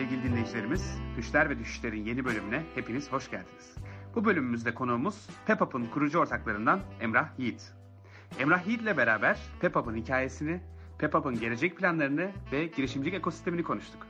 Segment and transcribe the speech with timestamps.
[0.00, 0.98] sevgili dinleyicilerimiz.
[1.16, 3.76] Düşler ve Düşüşler'in yeni bölümüne hepiniz hoş geldiniz.
[4.14, 7.72] Bu bölümümüzde konuğumuz Pepup'un kurucu ortaklarından Emrah Yiğit.
[8.38, 10.60] Emrah Yiğit ile beraber Pepup'un hikayesini,
[10.98, 14.06] Pepup'un gelecek planlarını ve girişimcilik ekosistemini konuştuk.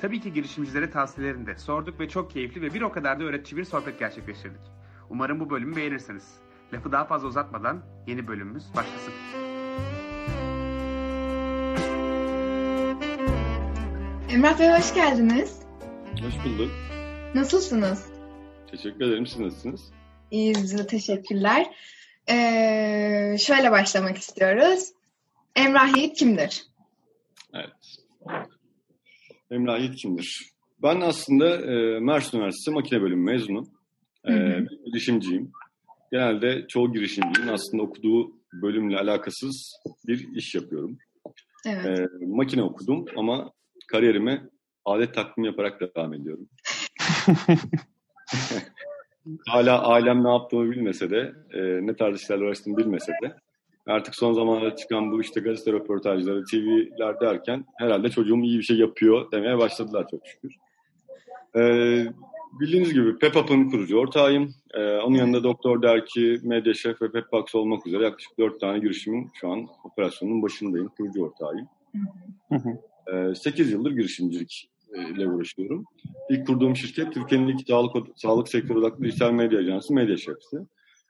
[0.00, 3.58] Tabii ki girişimcilere tavsiyelerini de sorduk ve çok keyifli ve bir o kadar da öğretici
[3.58, 4.62] bir sohbet gerçekleştirdik.
[5.10, 6.38] Umarım bu bölümü beğenirsiniz.
[6.72, 9.12] Lafı daha fazla uzatmadan yeni bölümümüz başlasın.
[14.32, 15.62] Emrah Bey hoş geldiniz.
[16.22, 16.70] Hoş bulduk.
[17.34, 18.06] Nasılsınız?
[18.70, 19.26] Teşekkür ederim.
[19.26, 19.92] Siz nasılsınız?
[20.30, 21.66] İyiyiz biz de teşekkürler.
[22.28, 24.92] Ee, şöyle başlamak istiyoruz.
[25.56, 26.64] Emrah Yiğit kimdir?
[27.54, 27.98] Evet.
[29.50, 30.50] Emrah Yiğit kimdir?
[30.82, 33.68] Ben aslında e, Mersin Üniversitesi Makine Bölümü mezunum.
[34.28, 34.32] E,
[34.86, 35.52] girişimciyim.
[36.12, 40.98] Genelde çoğu girişimcinin aslında okuduğu bölümle alakasız bir iş yapıyorum.
[41.66, 41.98] Evet.
[41.98, 43.52] E, makine okudum ama
[43.90, 44.42] kariyerime
[44.84, 46.48] adet takvimi yaparak devam ediyorum.
[49.48, 53.36] Hala ailem ne yaptığımı bilmese de, e, ne tarz işlerle uğraştığımı bilmese de
[53.86, 58.76] artık son zamanlarda çıkan bu işte gazete röportajları, TV'ler derken herhalde çocuğum iyi bir şey
[58.76, 60.54] yapıyor demeye başladılar çok şükür.
[61.56, 61.62] E,
[62.60, 64.54] bildiğiniz gibi Pepup'ın kurucu ortağıyım.
[64.74, 69.50] E, onun yanında Doktor Derki, Medyaşef ve Pepbox olmak üzere yaklaşık dört tane girişimin şu
[69.50, 71.68] an operasyonun başındayım, kurucu ortağıyım.
[72.48, 72.89] Hı hı.
[73.34, 75.84] 8 yıldır girişimcilik ile uğraşıyorum.
[76.30, 80.56] İlk kurduğum şirket Türkiye'nin ilk sağlık, sağlık sektörü odaklı dijital medya ajansı Medyaşef'ti.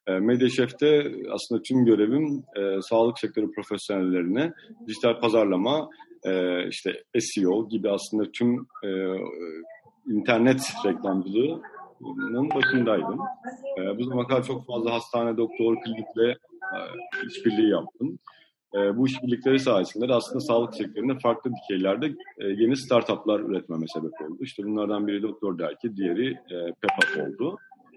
[0.08, 4.52] Medyaşef'te aslında tüm görevim e, sağlık sektörü profesyonellerine
[4.86, 5.88] dijital pazarlama,
[6.24, 8.90] e, işte SEO gibi aslında tüm e,
[10.06, 13.18] internet reklamcılığının başındaydım.
[13.78, 16.30] E, bu zamana kadar çok fazla hastane, doktor, klinikle
[16.62, 16.78] e,
[17.26, 18.18] işbirliği yaptım.
[18.74, 22.06] E, bu işbirlikleri sayesinde de aslında sağlık sektöründe farklı dikeylerde
[22.38, 24.38] e, yeni startuplar üretmeme sebep oldu.
[24.40, 27.56] İşte bunlardan biri Doktor Derki, diğeri e, Pepup oldu.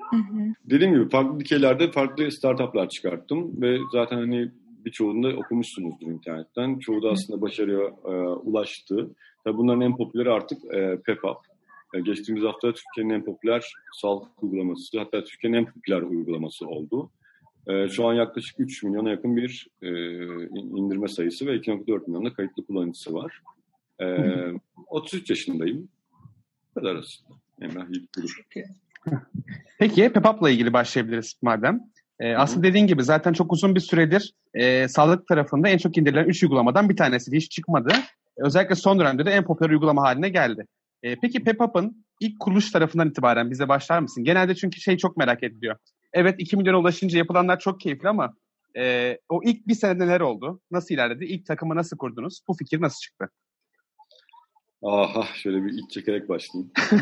[0.10, 0.54] Hı hı.
[0.70, 4.52] Dediğim gibi farklı dikeylerde farklı startuplar çıkarttım ve zaten hani
[4.86, 6.80] birçoğunu da okumuşsunuzdur internetten.
[6.80, 9.10] Çoğu da aslında başarıya e, ulaştı.
[9.44, 11.38] Tabii bunların en popüleri artık e, Pepup.
[11.94, 13.64] E, geçtiğimiz hafta Türkiye'nin en popüler
[14.02, 17.10] sağlık uygulaması, hatta Türkiye'nin en popüler uygulaması oldu.
[17.68, 19.90] E, şu an yaklaşık 3 milyona yakın bir e,
[20.54, 23.42] indirme sayısı ve 2.4 milyonda kayıtlı kullanıcısı var.
[24.02, 24.06] E,
[24.88, 25.90] 33 yaşındayım.
[26.70, 27.40] Bu kadar aslında.
[27.62, 28.32] Emrah Yiğit Grup.
[29.80, 31.80] Peki Pepup'la ilgili başlayabiliriz madem.
[32.20, 36.26] Ee, aslında dediğin gibi zaten çok uzun bir süredir e, sağlık tarafında en çok indirilen
[36.26, 37.94] 3 uygulamadan bir tanesi hiç çıkmadı.
[38.38, 40.68] Özellikle son dönemde de en popüler uygulama haline geldi.
[41.04, 44.24] E, peki Pepup'ın ilk kuruluş tarafından itibaren bize başlar mısın?
[44.24, 45.76] Genelde çünkü şey çok merak ediliyor.
[46.14, 48.34] Evet 2 milyona ulaşınca yapılanlar çok keyifli ama
[48.78, 50.62] e, o ilk bir sene neler oldu?
[50.72, 51.26] Nasıl ilerledi?
[51.26, 52.40] İlk takımı nasıl kurdunuz?
[52.48, 53.30] Bu fikir nasıl çıktı?
[54.84, 56.72] Aha şöyle bir iç çekerek başlayayım.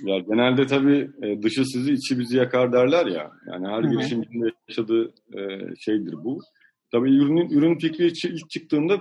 [0.00, 3.30] ya genelde tabii e, dışı sizi içi bizi yakar derler ya.
[3.46, 5.40] Yani her girişimcinin yaşadığı e,
[5.78, 6.40] şeydir bu.
[6.92, 8.98] Tabii ürünün ürün fikri ilk çıktığında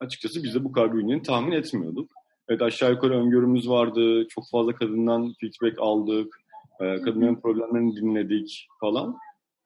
[0.00, 2.10] açıkçası biz de bu kadar büyüyeceğini tahmin etmiyorduk.
[2.48, 4.26] Evet aşağı yukarı öngörümüz vardı.
[4.28, 6.40] Çok fazla kadından feedback aldık.
[6.80, 9.16] E, kadınların problemlerini dinledik falan.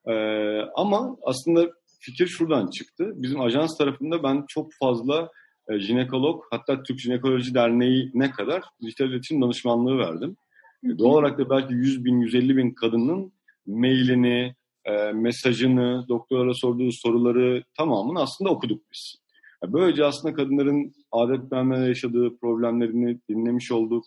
[0.06, 0.14] E,
[0.60, 3.12] ama aslında fikir şuradan çıktı.
[3.14, 5.30] Bizim ajans tarafında ben çok fazla
[5.68, 10.36] e, jinekolog hatta Türk Jinekoloji Derneği ne kadar dijital iletişim danışmanlığı verdim.
[10.84, 13.32] E, Doğal olarak da belki 100 bin, 150 bin kadının
[13.66, 19.22] mailini, e, mesajını, doktorlara sorduğu soruları tamamını aslında okuduk biz.
[19.66, 24.04] Böylece aslında kadınların adetlenmeyle yaşadığı problemlerini dinlemiş olduk.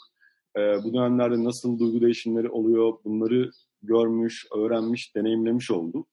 [0.58, 3.52] E, bu dönemlerde nasıl duygu değişimleri oluyor bunları
[3.82, 6.08] görmüş, öğrenmiş, deneyimlemiş olduk.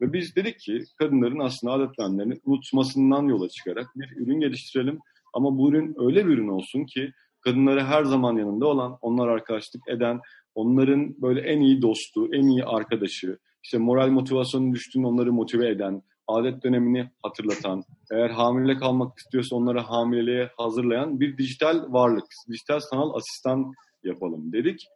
[0.00, 4.98] Ve biz dedik ki kadınların aslında adetlenmelerini unutmasından yola çıkarak bir ürün geliştirelim.
[5.34, 9.88] Ama bu ürün öyle bir ürün olsun ki kadınlara her zaman yanında olan, onlar arkadaşlık
[9.88, 10.20] eden,
[10.54, 16.02] onların böyle en iyi dostu, en iyi arkadaşı, işte moral motivasyonu düştüğünde onları motive eden,
[16.28, 17.82] adet dönemini hatırlatan,
[18.12, 23.72] eğer hamile kalmak istiyorsa onları hamileliğe hazırlayan bir dijital varlık, dijital sanal asistan
[24.04, 24.86] yapalım dedik.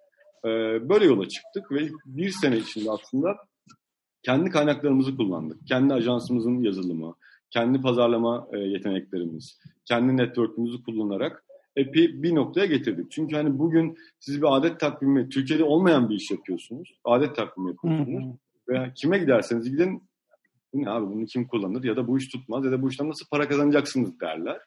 [0.44, 0.48] Ee,
[0.88, 3.36] böyle yola çıktık ve bir sene içinde aslında
[4.22, 5.66] kendi kaynaklarımızı kullandık.
[5.66, 7.14] Kendi ajansımızın yazılımı,
[7.50, 11.44] kendi pazarlama e, yeteneklerimiz, kendi network'ümüzü kullanarak
[11.76, 13.10] epi bir noktaya getirdik.
[13.10, 16.98] Çünkü hani bugün siz bir adet takvimi, Türkiye'de olmayan bir iş yapıyorsunuz.
[17.04, 18.36] Adet takvimi yapıyorsunuz.
[18.69, 20.02] Veya kime giderseniz gidin,
[20.73, 23.09] bu ne abi bunu kim kullanır ya da bu iş tutmaz ya da bu işten
[23.09, 24.61] nasıl para kazanacaksınız derler.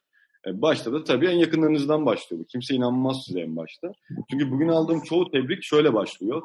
[0.47, 2.45] E, başta da tabii en yakınlarınızdan başlıyor.
[2.51, 3.91] Kimse inanmaz size en başta.
[4.31, 6.41] Çünkü bugün aldığım çoğu tebrik şöyle başlıyor.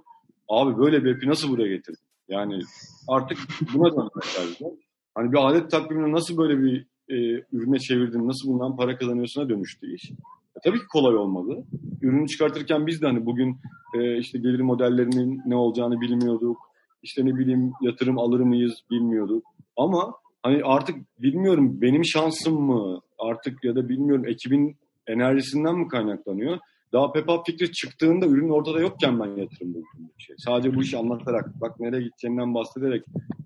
[0.49, 2.07] Abi böyle bir epi nasıl buraya getirdin?
[2.29, 2.61] Yani
[3.09, 3.39] artık
[3.75, 4.79] buna dönmek lazım.
[5.15, 7.17] Hani bir adet takvimini nasıl böyle bir e,
[7.53, 10.11] ürüne çevirdin, nasıl bundan para kazanıyorsuna dönüştü iş.
[10.57, 11.65] E, tabii ki kolay olmadı.
[12.03, 13.61] Ürünü çıkartırken biz de hani bugün
[13.95, 16.59] e, işte gelir modellerinin ne olacağını bilmiyorduk.
[17.07, 19.45] İşte ne bileyim yatırım alır mıyız bilmiyorduk.
[19.77, 24.77] Ama hani artık bilmiyorum benim şansım mı artık ya da bilmiyorum ekibin
[25.07, 26.59] enerjisinden mi kaynaklanıyor?
[26.93, 30.35] Daha Pepap fikri çıktığında ürün ortada yokken ben yatırım buldum bu işe.
[30.39, 33.05] Sadece bu işi anlatarak, bak nereye gideceğinden bahsederek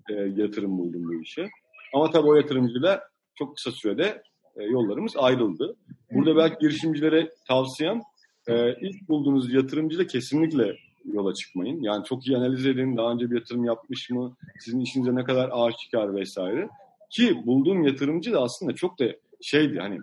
[0.09, 1.49] e, yatırım buldum bu işe.
[1.93, 3.01] Ama tabii o yatırımcıyla
[3.35, 4.23] çok kısa sürede
[4.55, 5.75] e, yollarımız ayrıldı.
[6.13, 8.01] Burada belki girişimcilere tavsiyem
[8.47, 10.75] e, ilk bulduğunuz yatırımcıyla kesinlikle
[11.05, 11.81] yola çıkmayın.
[11.81, 12.97] Yani çok iyi analiz edin.
[12.97, 14.35] Daha önce bir yatırım yapmış mı?
[14.59, 16.69] Sizin işinize ne kadar aşikar vesaire.
[17.09, 19.05] Ki bulduğum yatırımcı da aslında çok da
[19.41, 19.99] şeydi hani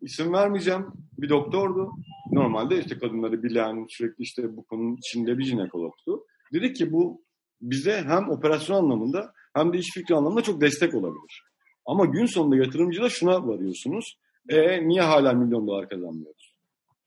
[0.00, 0.86] isim vermeyeceğim
[1.18, 1.90] bir doktordu.
[2.32, 6.24] Normalde işte kadınları bilen sürekli işte bu konunun içinde bir jinekologtu.
[6.52, 7.22] Dedi ki bu
[7.60, 11.44] bize hem operasyon anlamında hem de iş fikri anlamında çok destek olabilir.
[11.86, 14.18] Ama gün sonunda yatırımcıyla şuna varıyorsunuz.
[14.48, 16.54] E niye hala milyon dolar kazanmıyoruz?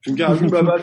[0.00, 0.82] Çünkü her gün beraber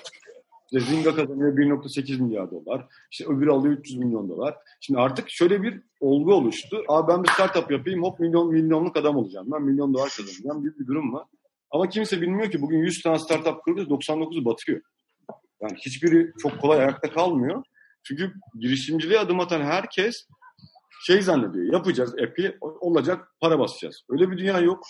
[0.73, 2.87] işte Zynga kazanıyor 1.8 milyar dolar.
[3.11, 4.55] İşte öbürü alıyor 300 milyon dolar.
[4.81, 6.83] Şimdi artık şöyle bir olgu oluştu.
[6.87, 9.47] Abi ben bir startup yapayım hop milyon milyonluk adam olacağım.
[9.51, 10.65] Ben milyon dolar kazanacağım.
[10.65, 11.27] Bir, bir durum var.
[11.71, 14.81] Ama kimse bilmiyor ki bugün 100 tane startup kuruluyor 99'u batıyor.
[15.61, 17.63] Yani hiçbiri çok kolay ayakta kalmıyor.
[18.03, 20.27] Çünkü girişimciliğe adım atan herkes
[21.05, 21.73] şey zannediyor.
[21.73, 24.03] Yapacağız app'i olacak para basacağız.
[24.09, 24.83] Öyle bir dünya yok.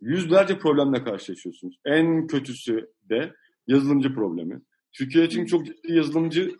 [0.00, 1.76] Yüzlerce problemle karşılaşıyorsunuz.
[1.84, 3.34] En kötüsü de
[3.66, 4.60] yazılımcı problemi.
[4.92, 6.50] Türkiye için çok ciddi yazılımcı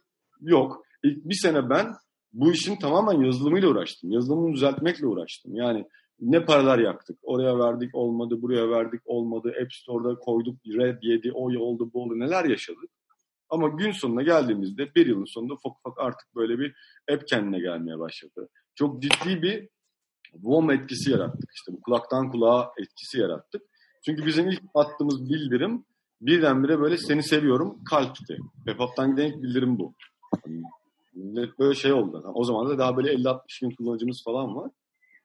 [0.40, 0.82] yok.
[1.04, 1.94] İlk bir sene ben
[2.32, 4.10] bu işin tamamen yazılımıyla uğraştım.
[4.10, 5.54] Yazılımını düzeltmekle uğraştım.
[5.54, 5.84] Yani
[6.20, 7.18] ne paralar yaktık.
[7.22, 9.52] Oraya verdik olmadı, buraya verdik olmadı.
[9.62, 12.18] App Store'da koyduk, red yedi, o oldu, bu oldu.
[12.18, 12.90] Neler yaşadık.
[13.48, 16.74] Ama gün sonuna geldiğimizde bir yılın sonunda ufak ufak artık böyle bir
[17.12, 18.48] app kendine gelmeye başladı.
[18.74, 19.68] Çok ciddi bir
[20.32, 21.50] WOM etkisi yarattık.
[21.54, 23.62] İşte bu kulaktan kulağa etkisi yarattık.
[24.04, 25.84] Çünkü bizim ilk attığımız bildirim
[26.22, 28.38] birdenbire böyle seni seviyorum kalpti.
[28.66, 29.94] Pepap'tan giden ilk bildirim bu.
[30.46, 30.62] Yani
[31.14, 32.32] millet böyle şey oldu.
[32.34, 34.70] o zaman da daha böyle 50-60 bin kullanıcımız falan var.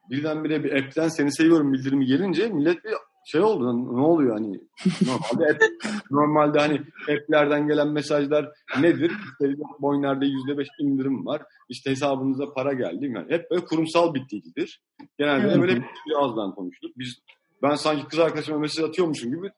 [0.10, 2.92] Birdenbire bir app'ten seni seviyorum bildirimi gelince millet bir
[3.26, 3.96] şey oldu.
[3.98, 4.60] Ne oluyor hani?
[5.06, 5.64] Normalde app,
[6.12, 9.12] normalde hani app'lerden gelen mesajlar nedir?
[9.12, 11.42] İşte Boyner'de %5 indirim var.
[11.70, 13.12] İşte hesabınıza para geldi.
[13.16, 14.82] Yani hep böyle kurumsal bir dildir.
[15.18, 15.62] Genelde evet.
[15.62, 16.92] böyle bir ağızdan konuştuk.
[16.98, 17.20] Biz
[17.64, 19.52] ben sanki kız arkadaşıma mesaj atıyormuşum gibi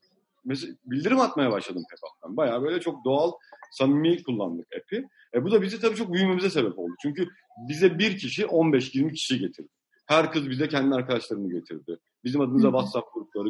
[0.46, 2.38] mesaj, bildirim atmaya başladım Pepap'tan.
[2.38, 3.32] Bayağı böyle çok doğal,
[3.72, 5.08] samimi kullandık app'i.
[5.34, 6.94] E bu da bizi tabii çok büyümemize sebep oldu.
[7.02, 7.28] Çünkü
[7.70, 9.70] bize bir kişi 15-20 kişi getirdi.
[10.06, 11.98] Her kız bize kendi arkadaşlarını getirdi.
[12.24, 13.50] Bizim adımıza WhatsApp grupları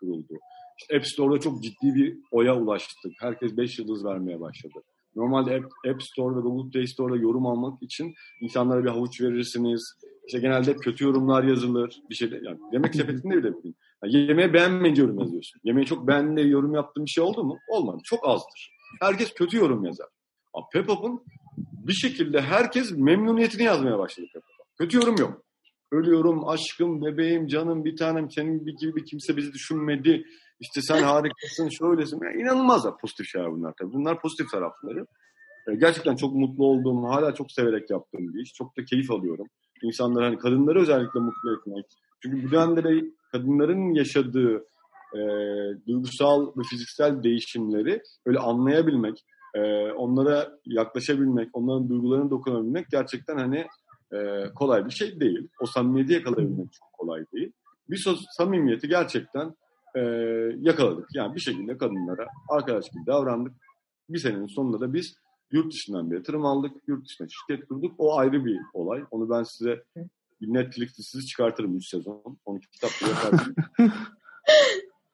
[0.00, 0.38] kuruldu.
[0.78, 3.12] İşte App Store'da çok ciddi bir oya ulaştık.
[3.20, 4.82] Herkes 5 yıldız vermeye başladı.
[5.16, 9.94] Normalde App, App Store ve Google Play Store'da yorum almak için insanlara bir havuç verirsiniz.
[10.26, 12.00] İşte genelde kötü yorumlar yazılır.
[12.10, 13.76] Bir şey yani yemek sepetinde bile bugün.
[14.08, 15.60] Yani yemeği beğenmeyince yorum yazıyorsun.
[15.64, 17.58] Yemeği çok beğendiğinde yorum yaptığın bir şey oldu mu?
[17.68, 17.98] Olmadı.
[18.04, 18.70] Çok azdır.
[19.00, 20.08] Herkes kötü yorum yazar.
[20.54, 21.24] Ama Pepop'un
[21.56, 24.64] bir şekilde herkes memnuniyetini yazmaya başladı Pepop'a.
[24.78, 25.46] Kötü yorum yok
[25.92, 30.24] ölüyorum, aşkım, bebeğim, canım, bir tanem, senin gibi kimse bizi düşünmedi.
[30.60, 32.20] İşte sen harikasın, şöylesin.
[32.22, 33.92] Yani inanılmaz da pozitif şeyler bunlar tabii.
[33.92, 35.06] Bunlar pozitif tarafları.
[35.78, 38.52] Gerçekten çok mutlu olduğum, hala çok severek yaptığım bir iş.
[38.52, 39.46] Çok da keyif alıyorum.
[39.82, 41.86] İnsanları hani kadınları özellikle mutlu etmek.
[42.22, 44.64] Çünkü bu dönemde kadınların yaşadığı
[45.14, 45.20] e,
[45.86, 53.66] duygusal ve fiziksel değişimleri öyle anlayabilmek, e, onlara yaklaşabilmek, onların duygularını dokunabilmek gerçekten hani
[54.12, 55.48] e, kolay bir şey değil.
[55.60, 57.52] O samimiyeti yakalayabilmek çok kolay değil.
[57.90, 59.54] Biz o samimiyeti gerçekten
[59.94, 60.00] e,
[60.60, 61.08] yakaladık.
[61.14, 63.52] Yani bir şekilde kadınlara arkadaş gibi davrandık.
[64.08, 65.14] Bir senenin sonunda da biz
[65.52, 66.72] yurt dışından bir yatırım aldık.
[66.86, 67.94] Yurt dışına şirket kurduk.
[67.98, 69.04] O ayrı bir olay.
[69.10, 69.82] Onu ben size
[70.40, 72.38] bir Netflix dizisi çıkartırım 3 sezon.
[72.44, 73.54] 12 kitap yaparsın.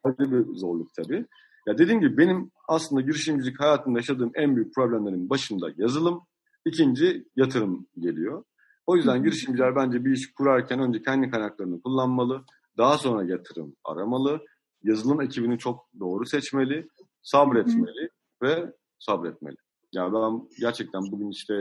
[0.04, 1.26] ayrı bir zorluk tabii.
[1.66, 6.20] Ya dediğim gibi benim aslında girişimcilik hayatımda yaşadığım en büyük problemlerin başında yazılım,
[6.66, 8.44] ikinci yatırım geliyor.
[8.86, 12.44] O yüzden girişimciler bence bir iş kurarken önce kendi kaynaklarını kullanmalı.
[12.78, 14.40] Daha sonra yatırım aramalı.
[14.82, 16.88] Yazılım ekibini çok doğru seçmeli.
[17.22, 18.10] Sabretmeli
[18.42, 19.56] ve sabretmeli.
[19.92, 21.54] Yani ben gerçekten bugün işte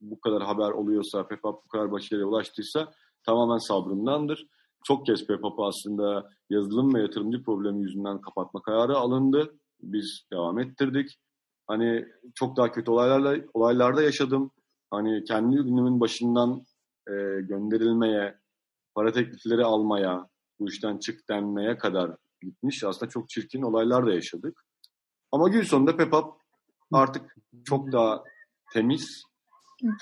[0.00, 2.92] bu kadar haber oluyorsa, Pepap bu kadar başarıya ulaştıysa
[3.26, 4.46] tamamen sabrımdandır.
[4.84, 9.58] Çok kez Pepap'ı aslında yazılım ve yatırımcı problemi yüzünden kapatma kararı alındı.
[9.80, 11.18] Biz devam ettirdik.
[11.66, 14.50] Hani çok daha kötü olaylarla olaylarda yaşadım
[14.90, 16.64] hani kendi ürünümün başından
[17.08, 18.38] e, gönderilmeye,
[18.94, 20.28] para teklifleri almaya,
[20.60, 22.84] bu işten çık denmeye kadar gitmiş.
[22.84, 24.64] Aslında çok çirkin olaylar da yaşadık.
[25.32, 26.40] Ama gün sonunda Pepap
[26.92, 28.24] artık çok daha
[28.72, 29.22] temiz,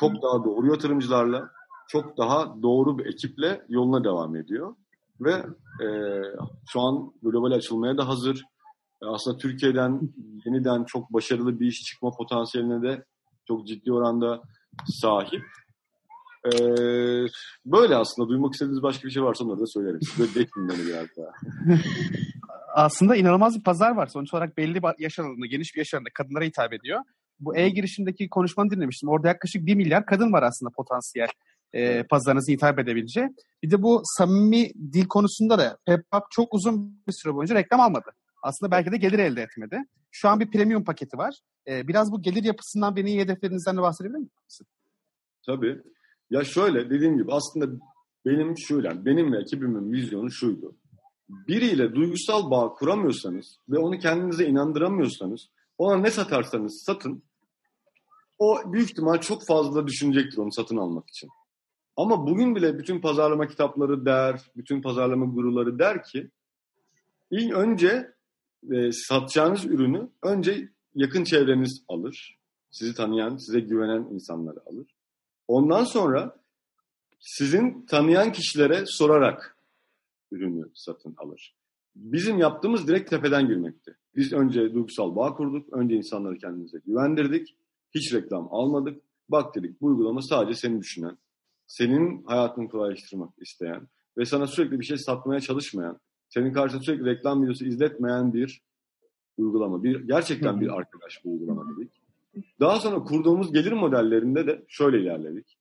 [0.00, 1.50] çok daha doğru yatırımcılarla,
[1.88, 4.74] çok daha doğru bir ekiple yoluna devam ediyor.
[5.20, 5.32] Ve
[5.84, 5.88] e,
[6.68, 8.44] şu an global açılmaya da hazır.
[9.02, 10.00] E, aslında Türkiye'den
[10.46, 13.04] yeniden çok başarılı bir iş çıkma potansiyeline de
[13.48, 14.42] çok ciddi oranda
[14.86, 15.42] sahip.
[16.46, 16.58] Ee,
[17.66, 18.28] böyle aslında.
[18.28, 20.00] Duymak istediğiniz başka bir şey varsa onları da söylerim.
[20.02, 21.30] Size bekleyin beni biraz daha.
[22.74, 24.06] Aslında inanılmaz bir pazar var.
[24.06, 27.00] Sonuç olarak belli bir yaş aralığında, geniş bir yaş aralığında kadınlara hitap ediyor.
[27.40, 29.08] Bu e-girişimdeki konuşmanı dinlemiştim.
[29.08, 31.28] Orada yaklaşık 1 milyar kadın var aslında potansiyel
[31.72, 33.28] e, pazarınızı hitap edebileceği.
[33.62, 38.10] Bir de bu samimi dil konusunda da PepUp çok uzun bir süre boyunca reklam almadı.
[38.42, 39.84] Aslında belki de gelir elde etmedi.
[40.10, 41.34] Şu an bir premium paketi var.
[41.68, 44.66] E, biraz bu gelir yapısından ve iyi hedeflerinizden de bahsedebilir misin?
[45.46, 45.80] Tabii.
[46.30, 47.66] Ya şöyle dediğim gibi aslında
[48.26, 50.76] benim şöyle, benim ve ekibimin vizyonu şuydu.
[51.28, 57.22] Biriyle duygusal bağ kuramıyorsanız ve onu kendinize inandıramıyorsanız ona ne satarsanız satın
[58.38, 61.30] o büyük ihtimal çok fazla düşünecektir onu satın almak için.
[61.96, 66.30] Ama bugün bile bütün pazarlama kitapları der, bütün pazarlama guruları der ki
[67.30, 68.14] ilk önce
[68.72, 72.38] e, satacağınız ürünü önce yakın çevreniz alır.
[72.70, 74.94] Sizi tanıyan, size güvenen insanları alır.
[75.48, 76.36] Ondan sonra
[77.20, 79.56] sizin tanıyan kişilere sorarak
[80.32, 81.54] ürünü satın alır.
[81.96, 83.96] Bizim yaptığımız direkt tepeden girmekti.
[84.16, 85.72] Biz önce duygusal bağ kurduk.
[85.72, 87.56] Önce insanları kendimize güvendirdik.
[87.94, 89.02] Hiç reklam almadık.
[89.28, 91.18] Bak dedik bu uygulama sadece seni düşünen,
[91.66, 97.42] senin hayatını kolaylaştırmak isteyen ve sana sürekli bir şey satmaya çalışmayan, senin karşısında sürekli reklam
[97.42, 98.62] videosu izletmeyen bir
[99.36, 99.82] uygulama.
[99.82, 101.92] Bir, gerçekten bir arkadaş bu uygulama dedik.
[102.60, 105.58] Daha sonra kurduğumuz gelir modellerinde de şöyle ilerledik.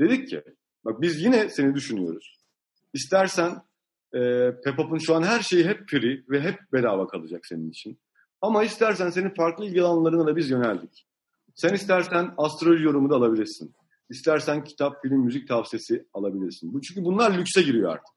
[0.00, 0.42] Dedik ki
[0.84, 2.40] bak biz yine seni düşünüyoruz.
[2.92, 3.52] İstersen
[4.14, 7.98] e, Pepop'un şu an her şeyi hep free ve hep bedava kalacak senin için.
[8.40, 11.06] Ama istersen senin farklı ilgi alanlarına da biz yöneldik.
[11.54, 13.74] Sen istersen astroloji yorumu da alabilirsin.
[14.10, 16.72] İstersen kitap, film, müzik tavsiyesi alabilirsin.
[16.72, 18.14] Bu çünkü bunlar lükse giriyor artık.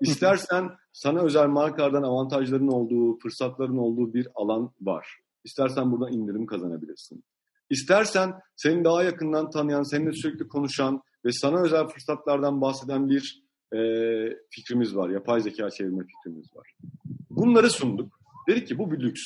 [0.00, 5.18] İstersen sana özel markalardan avantajların olduğu, fırsatların olduğu bir alan var.
[5.44, 7.24] İstersen buradan indirim kazanabilirsin.
[7.70, 13.42] İstersen seni daha yakından tanıyan, seninle sürekli konuşan ve sana özel fırsatlardan bahseden bir
[13.74, 13.78] e,
[14.50, 15.10] fikrimiz var.
[15.10, 16.74] Yapay zeka çevirme fikrimiz var.
[17.30, 18.20] Bunları sunduk.
[18.48, 19.22] Dedik ki bu bir lüks.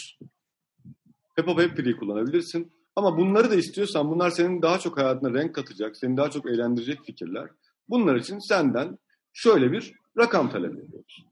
[1.36, 2.72] Peppa Pepper'i kullanabilirsin.
[2.96, 7.04] Ama bunları da istiyorsan bunlar senin daha çok hayatına renk katacak, seni daha çok eğlendirecek
[7.04, 7.50] fikirler.
[7.88, 8.98] Bunlar için senden
[9.32, 11.26] şöyle bir rakam talep ediyoruz.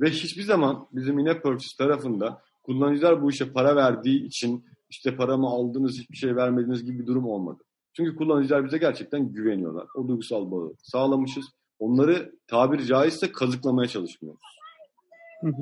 [0.00, 5.46] Ve hiçbir zaman bizim in purchase tarafında kullanıcılar bu işe para verdiği için işte paramı
[5.46, 7.62] aldınız hiçbir şey vermediniz gibi bir durum olmadı.
[7.96, 9.86] Çünkü kullanıcılar bize gerçekten güveniyorlar.
[9.96, 11.44] O duygusal bağı sağlamışız.
[11.78, 14.40] Onları tabiri caizse kazıklamaya çalışmıyoruz.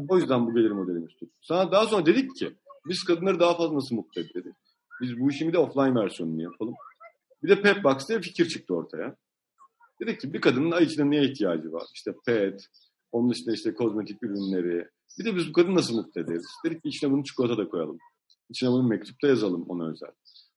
[0.09, 1.33] O yüzden bu gelir modelimiz tuttu.
[1.41, 2.55] Sana daha sonra dedik ki
[2.89, 4.55] biz kadınları daha fazla nasıl mutlu ederiz?
[5.01, 6.75] Biz bu işin bir de offline versiyonunu yapalım.
[7.43, 9.17] Bir de Pep Box diye fikir çıktı ortaya.
[10.01, 11.83] Dedik ki bir kadının ay içinde neye ihtiyacı var?
[11.95, 12.67] İşte pet,
[13.13, 14.89] onun dışında işte kozmetik ürünleri.
[15.19, 16.47] Bir de biz bu kadını nasıl mutlu ederiz?
[16.65, 17.99] Dedik ki içine bunu çikolata da koyalım.
[18.51, 20.11] İçine bunu mektupta yazalım ona özel.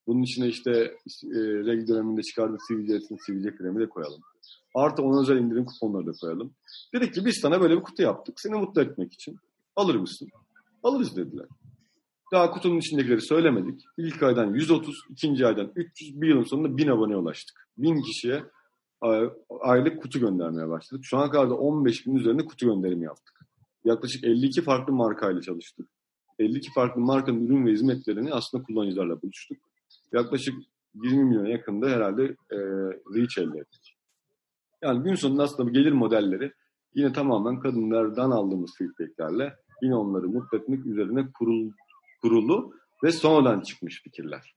[0.08, 4.22] Bunun içine işte e, reg döneminde çıkardığı sivilcesin sivilce kremi de koyalım.
[4.76, 6.54] Artı ona özel indirim kuponları da koyalım.
[6.94, 8.40] Dedik ki biz sana böyle bir kutu yaptık.
[8.40, 9.38] Seni mutlu etmek için.
[9.76, 10.28] Alır mısın?
[10.84, 11.46] Alırız dediler.
[12.32, 13.82] Daha kutunun içindekileri söylemedik.
[13.98, 17.68] İlk aydan 130, ikinci aydan 300, bir yılın sonunda 1000 aboneye ulaştık.
[17.78, 18.44] 1000 kişiye
[19.60, 21.06] aylık kutu göndermeye başladık.
[21.06, 23.40] Şu ana kadar da 15 bin üzerinde kutu gönderimi yaptık.
[23.86, 25.90] Yaklaşık 52 farklı markayla çalıştık.
[26.40, 29.58] 52 farklı markanın ürün ve hizmetlerini aslında kullanıcılarla buluştuk.
[30.14, 30.56] Yaklaşık
[31.04, 32.58] 20 milyona yakında herhalde e,
[33.16, 33.99] reach elde ettik.
[34.84, 36.52] Yani gün sonunda aslında bu gelir modelleri
[36.96, 41.72] yine tamamen kadınlardan aldığımız feedbacklerle yine onları mutlu etmek üzerine kurul,
[42.22, 44.56] kurulu ve sonradan çıkmış fikirler.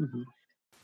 [0.00, 0.18] Hı hı.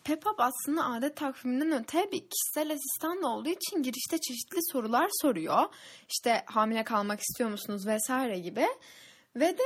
[0.05, 5.65] Pepap aslında adet takviminden öte bir kişisel asistan da olduğu için girişte çeşitli sorular soruyor.
[6.09, 8.67] İşte hamile kalmak istiyor musunuz vesaire gibi.
[9.37, 9.63] Ve de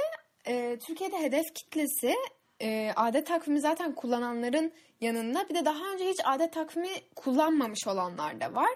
[0.46, 2.14] e, Türkiye'de hedef kitlesi
[2.62, 8.40] e, adet takvimi zaten kullananların yanında bir de daha önce hiç adet takvimi kullanmamış olanlar
[8.40, 8.70] da var.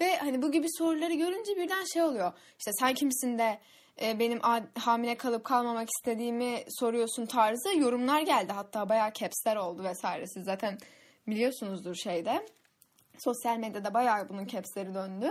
[0.00, 2.32] Ve hani bu gibi soruları görünce birden şey oluyor.
[2.58, 3.58] İşte sen kimsin de
[4.02, 4.40] e, benim
[4.78, 8.52] hamile kalıp kalmamak istediğimi soruyorsun tarzı yorumlar geldi.
[8.52, 10.26] Hatta bayağı capsler oldu vesaire.
[10.26, 10.78] Siz zaten
[11.26, 12.46] biliyorsunuzdur şeyde.
[13.18, 15.30] Sosyal medyada bayağı bunun capsleri döndü.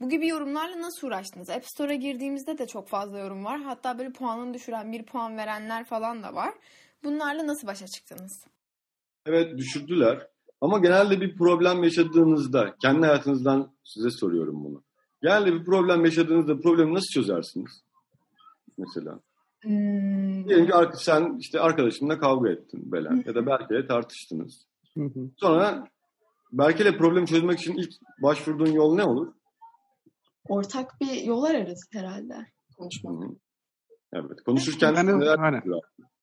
[0.00, 1.50] Bu gibi yorumlarla nasıl uğraştınız?
[1.50, 3.60] App Store'a girdiğimizde de çok fazla yorum var.
[3.60, 6.54] Hatta böyle puanını düşüren, bir puan verenler falan da var.
[7.04, 8.44] Bunlarla nasıl başa çıktınız?
[9.26, 10.28] Evet düşürdüler.
[10.60, 14.82] Ama genelde bir problem yaşadığınızda, kendi hayatınızdan size soruyorum bunu.
[15.22, 17.82] Genelde bir problem yaşadığınızda problemi nasıl çözersiniz?
[18.78, 19.20] Mesela.
[19.62, 20.48] Hmm.
[20.48, 24.66] Diyelim ki sen işte arkadaşınla kavga ettin Belen ya da Berke'yle tartıştınız.
[25.36, 25.88] Sonra
[26.52, 27.90] Berke'yle problem çözmek için ilk
[28.22, 29.32] başvurduğun yol ne olur?
[30.48, 32.34] Ortak bir yol ararız herhalde
[32.76, 33.30] konuşmak.
[34.12, 34.42] Evet.
[34.44, 35.62] Konuşurken Yani, neler aynen.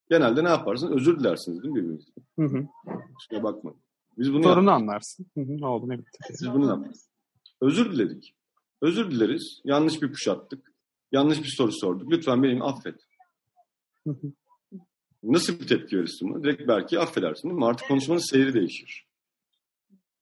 [0.10, 0.92] Genelde ne yaparsın?
[0.92, 2.24] Özür dilersiniz değil mi birbirinizden?
[2.40, 2.68] Hı hı.
[3.16, 3.74] Kusura bakma.
[4.18, 4.82] Biz bunu Sorunu yaptık.
[4.90, 5.26] anlarsın.
[5.36, 5.58] Hı hı.
[5.62, 6.18] Ne oldu ne bitti.
[6.30, 6.94] Biz bunu yaptık.
[7.62, 8.36] Özür diledik.
[8.82, 9.62] Özür dileriz.
[9.64, 10.74] Yanlış bir push attık.
[11.12, 12.12] Yanlış bir soru sorduk.
[12.12, 12.96] Lütfen beni affet.
[14.08, 14.32] Hı hı.
[15.24, 16.44] Nasıl bir tepki verirsin buna?
[16.44, 17.66] Direkt belki affedersin değil mi?
[17.66, 19.08] Artık konuşmanın seyri değişir.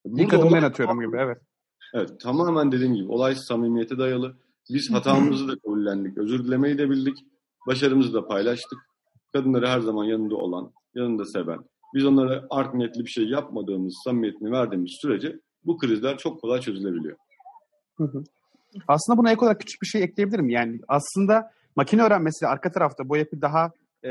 [0.04, 1.38] İlk Burada adım ben olay- atıyorum gibi evet.
[1.94, 4.36] Evet, tamamen dediğim gibi olay samimiyete dayalı.
[4.70, 7.16] Biz hatamızı da kabullendik, özür dilemeyi de bildik,
[7.66, 8.78] başarımızı da paylaştık.
[9.38, 11.58] Kadınları her zaman yanında olan, yanında seven,
[11.94, 17.16] biz onlara art niyetli bir şey yapmadığımız, samimiyetini verdiğimiz sürece bu krizler çok kolay çözülebiliyor.
[17.96, 18.24] Hı hı.
[18.88, 20.48] Aslında buna ek olarak küçük bir şey ekleyebilirim.
[20.48, 23.70] Yani aslında makine öğrenmesi arka tarafta bu yapı daha
[24.04, 24.10] e,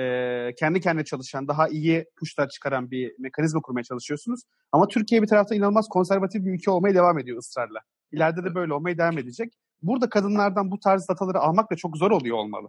[0.59, 4.39] kendi kendine çalışan, daha iyi puşlar çıkaran bir mekanizma kurmaya çalışıyorsunuz.
[4.71, 7.79] Ama Türkiye bir tarafta inanılmaz konservatif bir ülke olmaya devam ediyor ısrarla.
[8.11, 9.53] İleride de böyle olmaya devam edecek.
[9.81, 12.67] Burada kadınlardan bu tarz dataları almak da çok zor oluyor olmalı.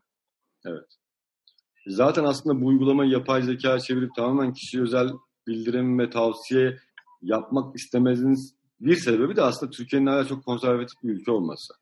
[1.89, 5.09] Zaten aslında bu uygulamayı yapay zeka çevirip tamamen kişiye özel
[5.47, 6.79] bildirim ve tavsiye
[7.23, 11.75] yapmak istemeziniz bir sebebi de aslında Türkiye'nin hala çok konservatif bir ülke olması.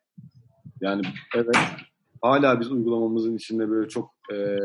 [0.80, 1.02] Yani
[1.34, 1.56] evet
[2.22, 4.58] hala biz uygulamamızın içinde böyle çok e,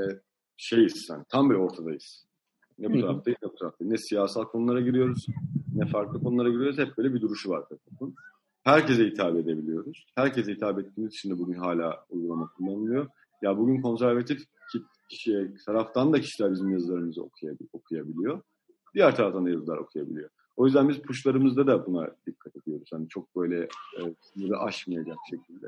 [0.58, 2.26] şeyiz yani tam bir ortadayız.
[2.80, 3.92] Ne bu taraftayız ne bu taraftayız.
[3.92, 5.26] Ne siyasal konulara giriyoruz
[5.76, 6.78] ne farklı konulara giriyoruz.
[6.78, 7.64] Hep böyle bir duruşu var.
[8.64, 10.06] Herkese hitap edebiliyoruz.
[10.16, 13.08] Herkese hitap ettiğimiz için de bugün hala uygulama kullanılıyor.
[13.42, 18.42] Ya bugün konservatif ki- kişiye, taraftan da kişiler bizim yazılarımızı okuyabil- okuyabiliyor.
[18.94, 20.30] Diğer taraftan da yazılar okuyabiliyor.
[20.58, 22.90] O yüzden biz puşlarımızda da buna dikkat ediyoruz.
[22.94, 25.68] Hani çok böyle e, sınırı aşmayacak şekilde.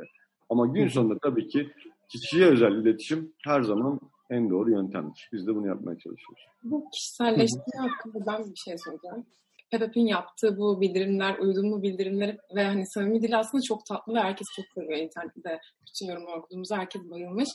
[0.50, 1.70] Ama gün sonunda tabii ki
[2.10, 5.30] kişiye özel iletişim her zaman en doğru yöntemdir.
[5.34, 6.44] Biz de bunu yapmaya çalışıyoruz.
[6.64, 9.26] Bu kişiselleştirme hakkında ben bir şey soracağım.
[9.72, 14.48] Pepep'in yaptığı bu bildirimler, uyduğum bildirimleri ve hani samimi dili aslında çok tatlı ve herkes
[14.56, 15.60] çok seviyor internette.
[15.88, 17.50] Bütün yorumlar okuduğumuzda herkes bayılmış.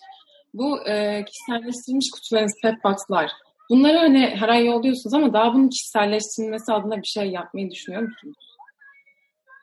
[0.55, 3.30] Bu e, kişiselleştirilmiş kutularınız, Pepbox'lar.
[3.71, 8.37] Bunları hani her ay yolluyorsunuz ama daha bunun kişiselleştirilmesi adına bir şey yapmayı düşünüyor musunuz?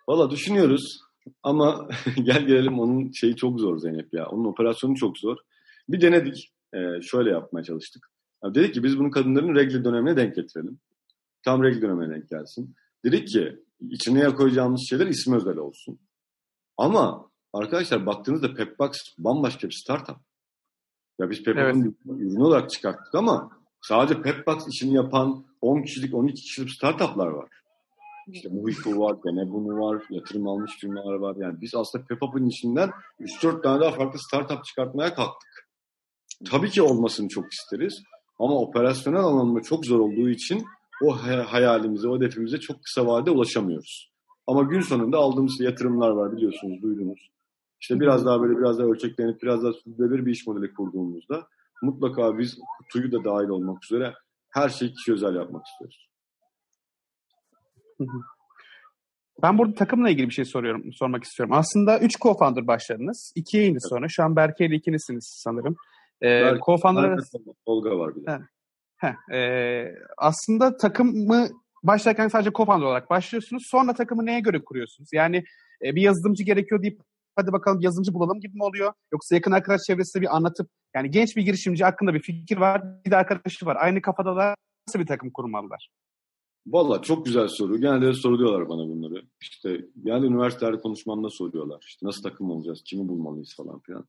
[0.10, 1.00] Valla düşünüyoruz
[1.44, 1.90] ama
[2.24, 4.28] gel gelelim onun şeyi çok zor Zeynep ya.
[4.28, 5.38] Onun operasyonu çok zor.
[5.90, 6.52] Bir denedik.
[6.74, 8.08] Ee, şöyle yapmaya çalıştık.
[8.44, 10.80] Ya dedik ki biz bunu kadınların regl dönemine denk getirelim.
[11.44, 12.76] Tam regl dönemine denk gelsin.
[13.06, 16.00] Dedik ki içine koyacağımız şeyler ismi özel olsun.
[16.78, 20.18] Ama arkadaşlar baktığınızda Pepbox bambaşka bir startup.
[21.20, 23.50] Ya biz Pepbox'un ürünü olarak çıkarttık ama
[23.82, 27.50] sadece Pepbox işini yapan 10 kişilik 12 kişilik startuplar var.
[28.28, 31.36] İşte Muhifu var, Gene bunu var, yatırım almış firmalar var.
[31.40, 35.70] Yani biz aslında Pepup'un içinden 3-4 tane daha farklı startup çıkartmaya kalktık.
[36.52, 38.04] Tabii ki olmasını çok isteriz.
[38.40, 40.66] Ama operasyonel anlamda çok zor olduğu için
[41.04, 41.18] o
[41.52, 44.12] hayalimize, o hedefimize çok kısa vadede ulaşamıyoruz.
[44.48, 47.30] Ama gün sonunda aldığımız yatırımlar var biliyorsunuz, duydunuz.
[47.86, 51.48] İşte biraz daha böyle biraz daha ölçeklenip biraz daha sürdürülebilir bir iş modeli kurduğumuzda
[51.82, 54.14] mutlaka biz kutuyu da dahil olmak üzere
[54.50, 56.10] her şeyi kişi özel yapmak istiyoruz.
[59.42, 61.56] Ben burada takımla ilgili bir şey soruyorum, sormak istiyorum.
[61.58, 63.34] Aslında 3 co-founder başladınız.
[63.36, 64.06] İkiye indi sonra.
[64.10, 65.76] Şu an Berke ile ikinizsiniz sanırım.
[66.22, 68.32] Ee, Berke, co-founder Berke, Tolga var bir de.
[68.32, 68.42] Evet.
[68.98, 71.48] Heh, e, aslında takımı
[71.84, 73.64] başlarken sadece co-founder olarak başlıyorsunuz.
[73.66, 75.10] Sonra takımı neye göre kuruyorsunuz?
[75.14, 75.44] Yani
[75.86, 77.00] e, bir yazılımcı gerekiyor deyip
[77.36, 78.94] hadi bakalım yazılımcı bulalım gibi mi oluyor?
[79.14, 83.12] Yoksa yakın arkadaş çevresinde bir anlatıp yani genç bir girişimci hakkında bir fikir var, bir
[83.12, 83.78] de arkadaşı var.
[83.80, 84.56] Aynı kafada da
[84.88, 85.90] nasıl bir takım kurmalılar?
[86.68, 87.78] Valla çok güzel soru.
[87.78, 89.22] Genelde soruyorlar bana bunları.
[89.42, 91.86] İşte yani üniversitelerde konuşmamda soruyorlar.
[91.88, 94.06] İşte nasıl takım olacağız, kimi bulmalıyız falan filan.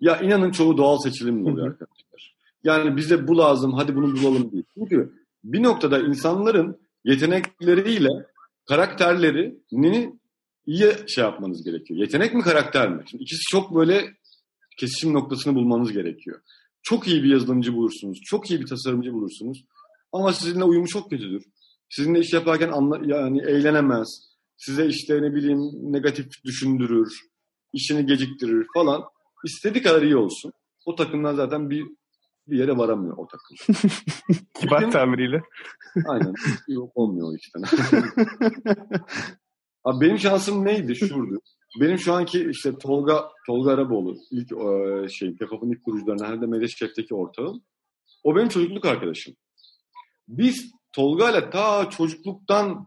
[0.00, 2.36] Ya inanın çoğu doğal seçilimle oluyor arkadaşlar.
[2.64, 4.64] Yani bize bu lazım, hadi bunu bulalım değil.
[4.74, 5.12] Çünkü
[5.44, 8.08] bir noktada insanların yetenekleriyle
[8.68, 10.17] karakterlerini
[10.68, 12.00] iyi şey yapmanız gerekiyor.
[12.00, 13.02] Yetenek mi karakter mi?
[13.10, 14.14] Şimdi ikisi çok böyle
[14.78, 16.40] kesişim noktasını bulmanız gerekiyor.
[16.82, 19.64] Çok iyi bir yazılımcı bulursunuz, çok iyi bir tasarımcı bulursunuz.
[20.12, 21.44] Ama sizinle uyumu çok kötüdür.
[21.90, 24.08] Sizinle iş yaparken anla, yani eğlenemez.
[24.56, 27.12] Size işte ne bileyim negatif düşündürür.
[27.72, 29.02] işini geciktirir falan.
[29.44, 30.52] İstediği kadar iyi olsun.
[30.86, 31.86] O takımdan zaten bir
[32.46, 33.56] bir yere varamıyor o takım.
[34.60, 35.42] Kibar tabiriyle.
[36.08, 36.34] Aynen.
[36.68, 37.62] Yok olmuyor o işten.
[39.84, 40.96] Abi benim şansım neydi?
[40.96, 41.40] Şurdu.
[41.80, 46.46] Benim şu anki işte Tolga Tolga Araboğlu ilk e, şey Pepop'un ilk kurucularından hem de
[46.46, 47.62] Medeşkef'teki ortağım.
[48.24, 49.34] O benim çocukluk arkadaşım.
[50.28, 52.86] Biz Tolga'yla ta çocukluktan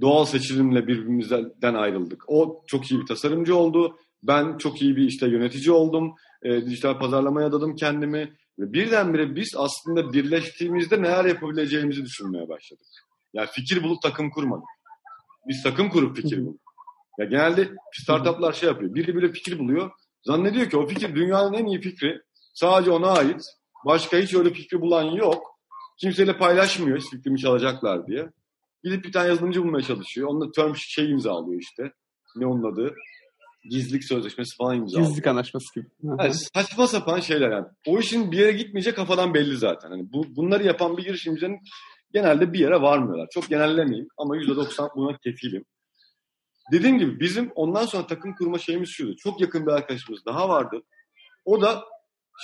[0.00, 2.24] doğal seçilimle birbirimizden ayrıldık.
[2.28, 3.96] O çok iyi bir tasarımcı oldu.
[4.22, 6.14] Ben çok iyi bir işte yönetici oldum.
[6.42, 8.36] E, dijital pazarlamaya adadım kendimi.
[8.58, 12.86] Ve birdenbire biz aslında birleştiğimizde neler yapabileceğimizi düşünmeye başladık.
[13.34, 14.68] Yani fikir bulup takım kurmadık.
[15.50, 16.60] Biz takım kurup fikir bulduk.
[17.18, 18.94] Ya genelde startuplar şey yapıyor.
[18.94, 19.90] Biri bile fikir buluyor.
[20.22, 22.20] Zannediyor ki o fikir dünyanın en iyi fikri.
[22.54, 23.42] Sadece ona ait.
[23.86, 25.42] Başka hiç öyle fikri bulan yok.
[26.00, 28.30] Kimseyle paylaşmıyor fikrimi çalacaklar diye.
[28.84, 30.28] Gidip bir tane yazılımcı bulmaya çalışıyor.
[30.28, 31.92] Onunla term şey imzalıyor işte.
[32.36, 32.94] Ne onun adı?
[33.70, 35.08] Gizlilik sözleşmesi falan imzalıyor.
[35.08, 35.86] Gizlilik anlaşması gibi.
[36.02, 37.66] Yani saçma sapan şeyler yani.
[37.86, 39.90] O işin bir yere gitmeyecek kafadan belli zaten.
[39.90, 41.60] Hani bu, bunları yapan bir girişimcinin
[42.12, 43.28] genelde bir yere varmıyorlar.
[43.30, 45.64] Çok genellemeyeyim ama %90 buna kefilim.
[46.72, 49.16] Dediğim gibi bizim ondan sonra takım kurma şeyimiz şuydu.
[49.16, 50.82] Çok yakın bir arkadaşımız daha vardı.
[51.44, 51.84] O da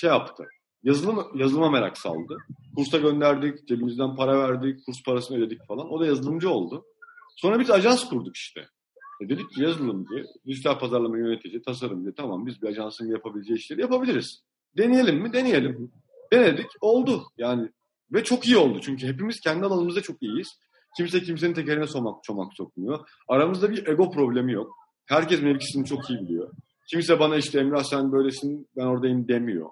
[0.00, 0.44] şey yaptı.
[0.82, 2.38] Yazılım, yazılıma merak saldı.
[2.76, 5.92] Kursa gönderdik, cebimizden para verdik, kurs parasını ödedik falan.
[5.92, 6.84] O da yazılımcı oldu.
[7.36, 8.66] Sonra bir ajans kurduk işte.
[9.22, 14.42] E dedik ki yazılımcı, dijital pazarlama yönetici, tasarımcı tamam biz bir ajansın yapabileceği işleri yapabiliriz.
[14.76, 15.32] Deneyelim mi?
[15.32, 15.92] Deneyelim.
[16.32, 17.22] Denedik, oldu.
[17.38, 17.70] Yani
[18.12, 20.48] ve çok iyi oldu çünkü hepimiz kendi alanımızda çok iyiyiz.
[20.96, 23.08] Kimse kimsenin tekerine çomak, çomak sokmuyor.
[23.28, 24.76] Aramızda bir ego problemi yok.
[25.06, 26.50] Herkes mevkisini çok iyi biliyor.
[26.90, 29.70] Kimse bana işte Emrah sen böylesin ben oradayım demiyor.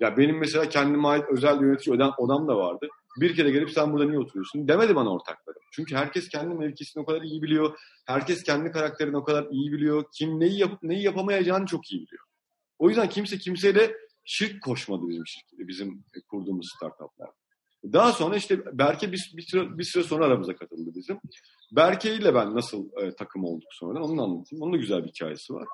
[0.00, 2.88] Ya benim mesela kendime ait özel yönetici odam, da vardı.
[3.20, 5.62] Bir kere gelip sen burada niye oturuyorsun demedi bana ortaklarım.
[5.72, 7.78] Çünkü herkes kendi mevkisini o kadar iyi biliyor.
[8.06, 10.04] Herkes kendi karakterini o kadar iyi biliyor.
[10.18, 12.24] Kim neyi yapıp neyi yapamayacağını çok iyi biliyor.
[12.78, 17.30] O yüzden kimse kimseyle şirk koşmadı bizim bizim kurduğumuz startuplar.
[17.92, 21.18] Daha sonra işte Berke bir, bir, süre, bir süre sonra aramıza katıldı bizim.
[21.72, 24.62] Berke ile ben nasıl e, takım olduk sonradan onu anlatayım.
[24.62, 25.66] Onun da güzel bir hikayesi var.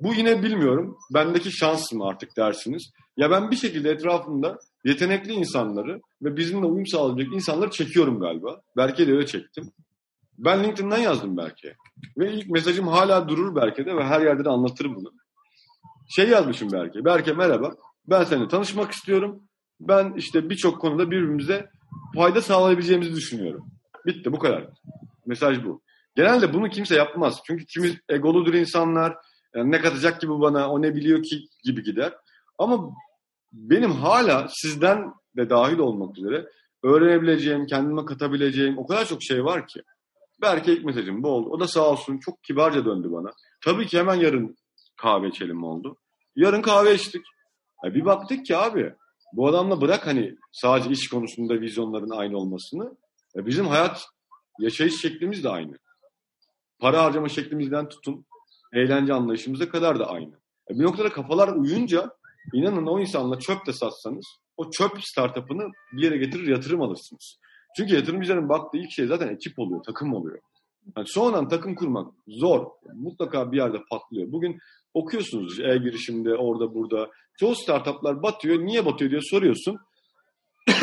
[0.00, 0.98] Bu yine bilmiyorum.
[1.14, 2.90] Bendeki şans mı artık dersiniz.
[3.16, 8.60] Ya ben bir şekilde etrafımda yetenekli insanları ve bizimle uyum sağlayacak insanları çekiyorum galiba.
[8.76, 9.72] Berke'yi de öyle çektim.
[10.38, 11.74] Ben LinkedIn'den yazdım Berke'ye.
[12.18, 15.12] Ve ilk mesajım hala durur Berke'de ve her yerde de anlatırım bunu.
[16.08, 17.04] Şey yazmışım Berke.
[17.04, 17.74] Berke merhaba.
[18.06, 19.42] Ben seninle tanışmak istiyorum.
[19.80, 21.70] Ben işte birçok konuda birbirimize
[22.14, 23.66] fayda sağlayabileceğimizi düşünüyorum.
[24.06, 24.66] Bitti bu kadar.
[25.26, 25.82] Mesaj bu.
[26.16, 27.40] Genelde bunu kimse yapmaz.
[27.46, 29.16] Çünkü kimi egoludur insanlar.
[29.54, 32.14] Yani ne katacak gibi bana, o ne biliyor ki gibi gider.
[32.58, 32.90] Ama
[33.52, 36.46] benim hala sizden de dahil olmak üzere
[36.82, 39.82] öğrenebileceğim, kendime katabileceğim o kadar çok şey var ki.
[40.42, 41.48] Belki ilk mesajım bu oldu.
[41.50, 43.30] O da sağ olsun çok kibarca döndü bana.
[43.64, 44.56] Tabii ki hemen yarın
[44.96, 45.96] kahve içelim oldu.
[46.36, 47.22] Yarın kahve içtik.
[47.84, 48.94] Ya bir baktık ki abi
[49.32, 52.96] bu adamla bırak hani sadece iş konusunda vizyonların aynı olmasını.
[53.34, 54.06] Ya bizim hayat
[54.60, 55.78] yaşayış şeklimiz de aynı.
[56.78, 58.26] Para harcama şeklimizden tutun
[58.72, 60.32] eğlence anlayışımıza kadar da aynı.
[60.70, 62.10] Ya bir noktada kafalar uyunca
[62.54, 67.38] inanın o insanla çöp de satsanız o çöp startup'ını bir yere getirir yatırım alırsınız.
[67.76, 70.38] Çünkü yatırımcıların baktığı ilk şey zaten ekip oluyor, takım oluyor.
[70.96, 72.66] Yani sonradan takım kurmak zor.
[72.94, 74.32] Mutlaka bir yerde patlıyor.
[74.32, 74.58] Bugün
[74.94, 77.10] okuyorsunuz e-girişimde, orada burada.
[77.38, 78.58] Çoğu startuplar batıyor.
[78.58, 79.78] Niye batıyor diye soruyorsun.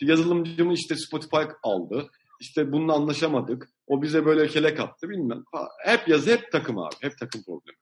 [0.00, 2.10] Yazılımcımı işte Spotify aldı.
[2.40, 3.68] İşte bununla anlaşamadık.
[3.86, 5.44] O bize böyle kelek attı bilmem.
[5.84, 6.94] Hep yazı hep takım abi.
[7.00, 7.78] Hep takım problemi.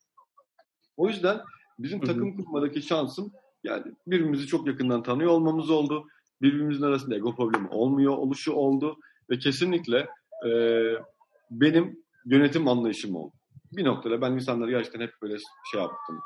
[0.97, 1.41] O yüzden
[1.79, 3.33] bizim takım kurmadaki şansım
[3.65, 6.07] yani birbirimizi çok yakından tanıyor olmamız oldu.
[6.43, 8.97] Birbirimizin arasında ego problemi olmuyor oluşu oldu.
[9.31, 10.09] Ve kesinlikle
[10.47, 10.51] e,
[11.51, 13.33] benim yönetim anlayışım oldu.
[13.73, 15.37] Bir noktada ben insanları gerçekten hep böyle
[15.73, 16.21] şey yaptım.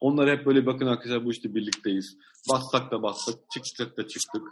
[0.00, 2.16] Onlara hep böyle bakın arkadaşlar bu işte birlikteyiz.
[2.50, 4.42] Bassak da bassak, çıktık da çıktık.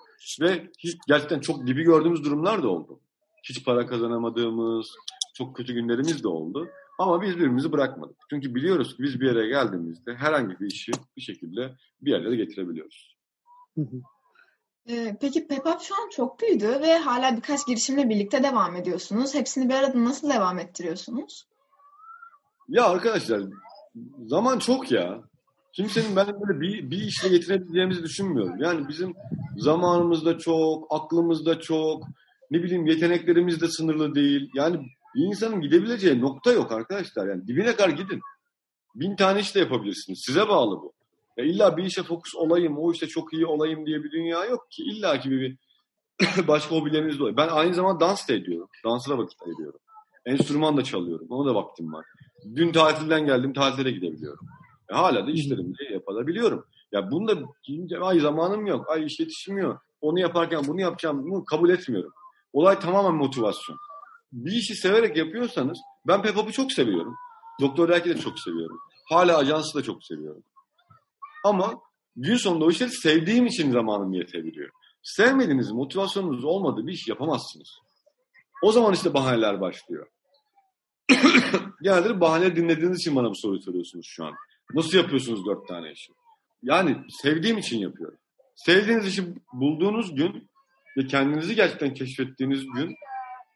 [0.41, 3.01] Ve hiç, gerçekten çok dibi gördüğümüz durumlar da oldu.
[3.49, 4.95] Hiç para kazanamadığımız,
[5.35, 6.69] çok kötü günlerimiz de oldu.
[6.99, 8.17] Ama biz birbirimizi bırakmadık.
[8.31, 13.17] Çünkü biliyoruz ki biz bir yere geldiğimizde herhangi bir işi bir şekilde bir yerlere getirebiliyoruz.
[14.91, 19.35] Ee, peki Pepap şu an çok büyüdü ve hala birkaç girişimle birlikte devam ediyorsunuz.
[19.35, 21.47] Hepsini bir arada nasıl devam ettiriyorsunuz?
[22.69, 23.43] Ya arkadaşlar
[24.27, 25.23] zaman çok ya.
[25.73, 28.57] Kimsenin ben böyle bir, bir işle getirebileceğimizi düşünmüyorum.
[28.61, 29.15] Yani bizim
[29.57, 32.05] zamanımızda çok, aklımızda çok,
[32.51, 34.51] ne bileyim yeteneklerimiz de sınırlı değil.
[34.55, 34.77] Yani
[35.15, 37.29] bir insanın gidebileceği nokta yok arkadaşlar.
[37.29, 38.21] Yani dibine kadar gidin.
[38.95, 40.23] Bin tane iş de yapabilirsiniz.
[40.27, 40.93] Size bağlı bu.
[41.37, 44.71] Ya illa bir işe fokus olayım, o işte çok iyi olayım diye bir dünya yok
[44.71, 44.83] ki.
[44.83, 45.57] İlla ki bir, bir
[46.49, 47.37] başka hobileriniz de oluyor.
[47.37, 48.69] Ben aynı zamanda dans da ediyorum.
[48.85, 49.81] Dansına vakit ayırıyorum.
[50.27, 51.27] Enstrüman da çalıyorum.
[51.31, 52.07] Ona da vaktim var.
[52.57, 54.47] Dün tatilden geldim, tatile gidebiliyorum.
[54.91, 56.65] E, hala da işlerimi yapabiliyorum.
[56.93, 57.35] Ya bunda
[58.01, 59.79] ay zamanım yok, ay iş yetişmiyor.
[60.01, 62.13] Onu yaparken bunu yapacağım, bunu kabul etmiyorum.
[62.53, 63.79] Olay tamamen motivasyon.
[64.33, 67.15] Bir işi severek yapıyorsanız, ben Pepop'u çok seviyorum.
[67.61, 68.79] Doktor Erk'i de çok seviyorum.
[69.09, 70.43] Hala ajansı da çok seviyorum.
[71.45, 71.75] Ama
[72.17, 74.71] gün sonunda o işleri sevdiğim için zamanım yetebiliyor.
[75.03, 77.69] Sevmediğiniz, motivasyonunuz olmadığı bir iş yapamazsınız.
[78.63, 80.07] O zaman işte bahaneler başlıyor.
[81.83, 84.35] Genelde bahane dinlediğiniz için bana bu soruyu soruyorsunuz şu an.
[84.75, 86.13] Nasıl yapıyorsunuz dört tane işi?
[86.63, 88.19] Yani sevdiğim için yapıyorum.
[88.57, 90.49] Sevdiğiniz işi bulduğunuz gün
[90.97, 92.97] ve kendinizi gerçekten keşfettiğiniz gün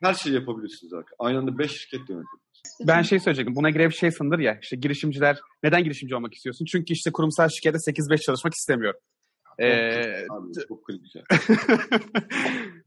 [0.02, 0.92] her şeyi yapabilirsiniz.
[1.18, 2.45] Aynı anda beş şirket yönetirsiniz.
[2.86, 3.56] Ben şey söyleyecektim.
[3.56, 4.58] Buna göre bir şey sındır ya.
[4.62, 6.64] İşte girişimciler neden girişimci olmak istiyorsun?
[6.64, 8.94] Çünkü işte kurumsal şirkette 8-5 çalışmak istemiyor.
[9.58, 11.22] Ee, Abi çok kritik şey.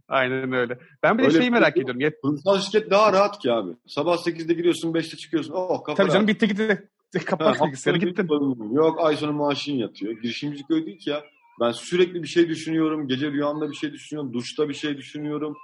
[0.07, 0.79] Aynen öyle.
[1.03, 2.01] Ben bir de Öyle şeyi bir- merak ediyorum.
[2.01, 3.71] Yet- Kurumsal şirket daha rahat ki abi.
[3.87, 5.53] Sabah 8'de giriyorsun 5'te çıkıyorsun.
[5.53, 6.35] Oh kafa Tabii canım rahat.
[6.35, 6.89] bitti gitti.
[7.17, 8.75] Ha, Kapat bilgisayarı haftada bir gittin.
[8.75, 10.13] Yok ay sonu maaşın yatıyor.
[10.21, 11.23] Girişimcilik öyle değil ki ya.
[11.61, 13.07] Ben sürekli bir şey düşünüyorum.
[13.07, 14.33] Gece rüyamda bir şey düşünüyorum.
[14.33, 15.55] Duşta bir şey düşünüyorum.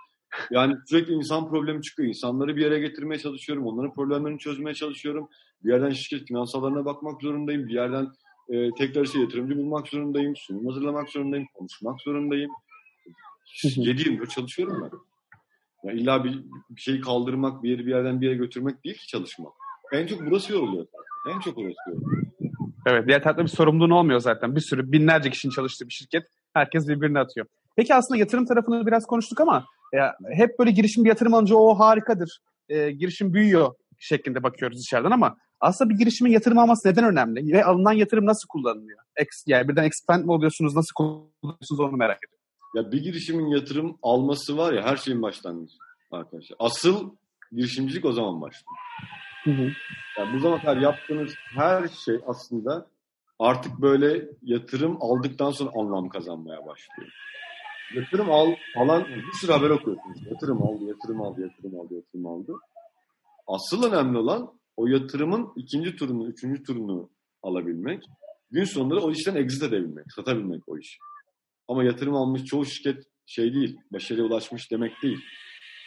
[0.51, 2.09] Yani sürekli insan problemi çıkıyor.
[2.09, 3.65] İnsanları bir yere getirmeye çalışıyorum.
[3.65, 5.29] Onların problemlerini çözmeye çalışıyorum.
[5.63, 7.67] Bir yerden şirket finansallarına bakmak zorundayım.
[7.67, 8.07] Bir yerden
[8.49, 10.35] e, tekrar ise yatırımcı bulmak zorundayım.
[10.35, 11.45] Sunum hazırlamak zorundayım.
[11.53, 12.51] Konuşmak zorundayım.
[13.63, 14.97] 7-24 çalışıyorum ben.
[15.83, 19.07] Yani illa bir, bir şeyi kaldırmak, bir yeri bir yerden bir yere götürmek değil ki
[19.07, 19.53] çalışmak.
[19.93, 20.87] En çok burası yoruluyor.
[21.29, 22.25] En çok orası yoruluyor.
[22.85, 23.07] Evet.
[23.07, 24.55] Diğer tarafta bir sorumluluğun olmuyor zaten.
[24.55, 26.23] Bir sürü binlerce kişinin çalıştığı bir şirket.
[26.53, 27.47] Herkes birbirine atıyor.
[27.75, 31.79] Peki aslında yatırım tarafını biraz konuştuk ama ya, hep böyle girişim bir yatırım alınca o
[31.79, 32.39] harikadır.
[32.69, 37.53] E, girişim büyüyor şeklinde bakıyoruz dışarıdan ama aslında bir girişimin yatırım alması neden önemli?
[37.53, 38.99] Ve alınan yatırım nasıl kullanılıyor?
[39.15, 40.75] Ex, yani birden expand mi oluyorsunuz?
[40.75, 42.45] Nasıl kullanıyorsunuz onu merak ediyorum.
[42.75, 45.75] Ya bir girişimin yatırım alması var ya her şeyin başlangıcı
[46.11, 46.55] arkadaşlar.
[46.59, 47.15] Asıl
[47.51, 48.75] girişimcilik o zaman başlıyor.
[50.17, 52.87] Yani bu zamana kadar yaptığınız her şey aslında
[53.39, 57.11] artık böyle yatırım aldıktan sonra anlam kazanmaya başlıyor.
[57.93, 60.17] Yatırım al, alan bir sürü haber okuyorsunuz.
[60.31, 62.53] Yatırım aldı, yatırım aldı, yatırım aldı, yatırım aldı.
[63.47, 67.09] Asıl önemli olan o yatırımın ikinci turunu, üçüncü turunu
[67.43, 68.03] alabilmek.
[68.51, 70.97] Gün sonunda da o işten exit edebilmek, satabilmek o işi.
[71.67, 75.19] Ama yatırım almış çoğu şirket şey değil, başarıya ulaşmış demek değil.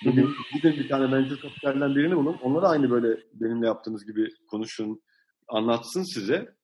[0.04, 2.36] Bugün gidin bir tane venture kapitalden birini bulun.
[2.42, 5.02] Onlar da aynı böyle benimle yaptığınız gibi konuşun,
[5.48, 6.54] anlatsın size.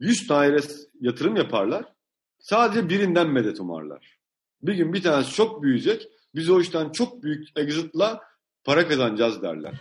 [0.00, 0.56] 100 tane
[1.00, 1.84] yatırım yaparlar.
[2.38, 4.19] Sadece birinden medet umarlar.
[4.62, 6.08] Bir gün bir tanesi çok büyüyecek.
[6.34, 8.20] Biz o işten çok büyük exit'la
[8.64, 9.74] para kazanacağız derler.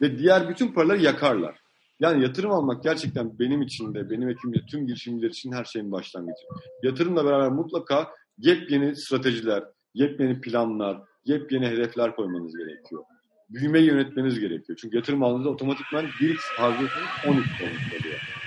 [0.00, 1.60] Ve diğer bütün paraları yakarlar.
[2.00, 6.46] Yani yatırım almak gerçekten benim için de, benim ekibimde, tüm girişimciler için her şeyin başlangıcı.
[6.82, 13.04] Yatırımla beraber mutlaka yepyeni stratejiler, yepyeni planlar, yepyeni hedefler koymanız gerekiyor.
[13.50, 14.78] Büyümeyi yönetmeniz gerekiyor.
[14.80, 18.37] Çünkü yatırım aldığınızda otomatikman 1x harcıyorsanız 10x olmuş oluyor.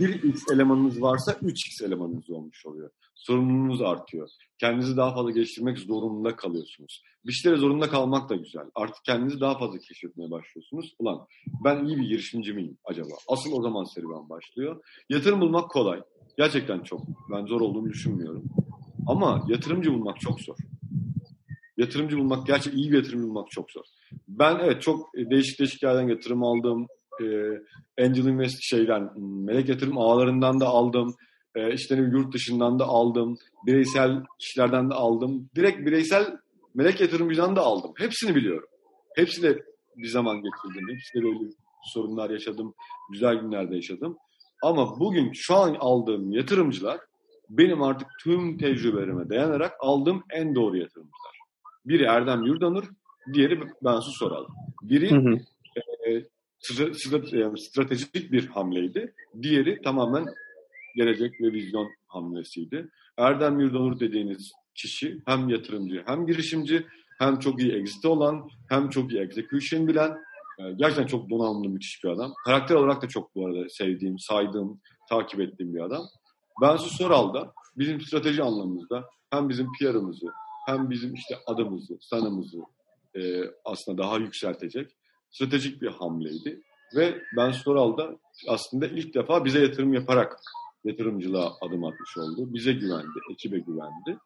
[0.00, 2.90] 1x elemanınız varsa 3x elemanınız olmuş oluyor.
[3.14, 4.28] Sorumluluğunuz artıyor.
[4.58, 7.02] Kendinizi daha fazla geliştirmek zorunda kalıyorsunuz.
[7.26, 8.64] Bir şeylere zorunda kalmak da güzel.
[8.74, 10.94] Artık kendinizi daha fazla keşfetmeye başlıyorsunuz.
[10.98, 11.26] Ulan
[11.64, 13.14] ben iyi bir girişimci miyim acaba?
[13.28, 14.82] Asıl o zaman serüven başlıyor.
[15.08, 16.00] Yatırım bulmak kolay.
[16.38, 17.00] Gerçekten çok.
[17.32, 18.44] Ben zor olduğunu düşünmüyorum.
[19.06, 20.56] Ama yatırımcı bulmak çok zor.
[21.76, 23.84] Yatırımcı bulmak, gerçekten iyi bir yatırımcı bulmak çok zor.
[24.28, 26.86] Ben evet çok değişik değişik yerden yatırım aldım.
[27.20, 31.14] Ee, Angel Invest şeyden, melek yatırım ağlarından da aldım.
[31.54, 33.36] Ee, işte yurt dışından da aldım.
[33.66, 35.50] Bireysel kişilerden de aldım.
[35.56, 36.36] Direkt bireysel
[36.74, 37.92] melek yatırımcıdan da aldım.
[37.96, 38.68] Hepsini biliyorum.
[39.16, 39.58] Hepsiyle
[39.96, 40.88] bir zaman geçirdim.
[40.94, 41.50] Hepsiyle böyle
[41.84, 42.74] sorunlar yaşadım.
[43.12, 44.16] Güzel günlerde yaşadım.
[44.62, 47.00] Ama bugün şu an aldığım yatırımcılar
[47.50, 51.40] benim artık tüm tecrübelerime dayanarak aldığım en doğru yatırımcılar.
[51.86, 52.84] Biri Erdem Yurdanur,
[53.32, 54.46] diğeri Bensu Soral.
[54.82, 55.38] Biri Hı hı.
[56.10, 56.24] e,
[57.56, 59.14] stratejik bir hamleydi.
[59.42, 60.26] Diğeri tamamen
[60.96, 62.88] gelecek ve vizyon hamlesiydi.
[63.16, 66.86] Erdem Yurdanur dediğiniz kişi hem yatırımcı hem girişimci
[67.18, 70.10] hem çok iyi exit olan hem çok iyi execution bilen
[70.58, 72.32] e, gerçekten çok donanımlı müthiş bir adam.
[72.44, 76.02] Karakter olarak da çok bu arada sevdiğim, saydığım, takip ettiğim bir adam.
[76.60, 80.26] Bensu Soral da bizim strateji anlamımızda hem bizim PR'ımızı
[80.66, 82.58] hem bizim işte adımızı, sanımızı
[83.16, 83.20] e,
[83.64, 84.96] aslında daha yükseltecek
[85.30, 86.62] stratejik bir hamleydi.
[86.96, 90.40] Ve Ben Soral da aslında ilk defa bize yatırım yaparak
[90.84, 92.54] yatırımcılığa adım atmış oldu.
[92.54, 94.18] Bize güvendi, ekibe güvendi.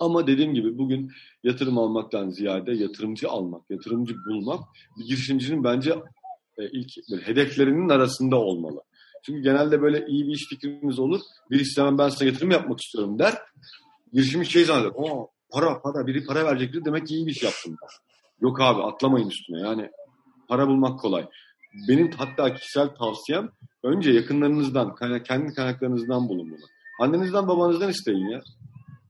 [0.00, 1.12] Ama dediğim gibi bugün
[1.44, 4.60] yatırım almaktan ziyade yatırımcı almak, yatırımcı bulmak
[4.98, 5.94] bir girişimcinin bence
[6.58, 6.90] e, ilk
[7.26, 8.82] hedeflerinin arasında olmalı.
[9.26, 11.20] Çünkü genelde böyle iyi bir iş fikrimiz olur.
[11.50, 13.34] Bir istemem ben size yatırım yapmak istiyorum der.
[14.12, 14.92] Girişimci şey zanneder.
[14.94, 17.76] O para para biri para verecektir demek ki iyi bir iş yaptım.
[18.40, 19.90] Yok abi atlamayın üstüne yani
[20.48, 21.26] para bulmak kolay.
[21.88, 23.50] Benim hatta kişisel tavsiyem
[23.82, 26.64] önce yakınlarınızdan, kendi kaynaklarınızdan bulun bunu.
[27.00, 28.40] Annenizden babanızdan isteyin ya.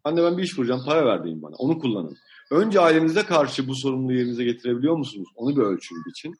[0.05, 1.57] Anne ben bir iş kuracağım para ver bana.
[1.57, 2.17] Onu kullanın.
[2.51, 5.29] Önce ailenize karşı bu sorumluluğu yerinize getirebiliyor musunuz?
[5.37, 6.35] Onu bir ölçün için.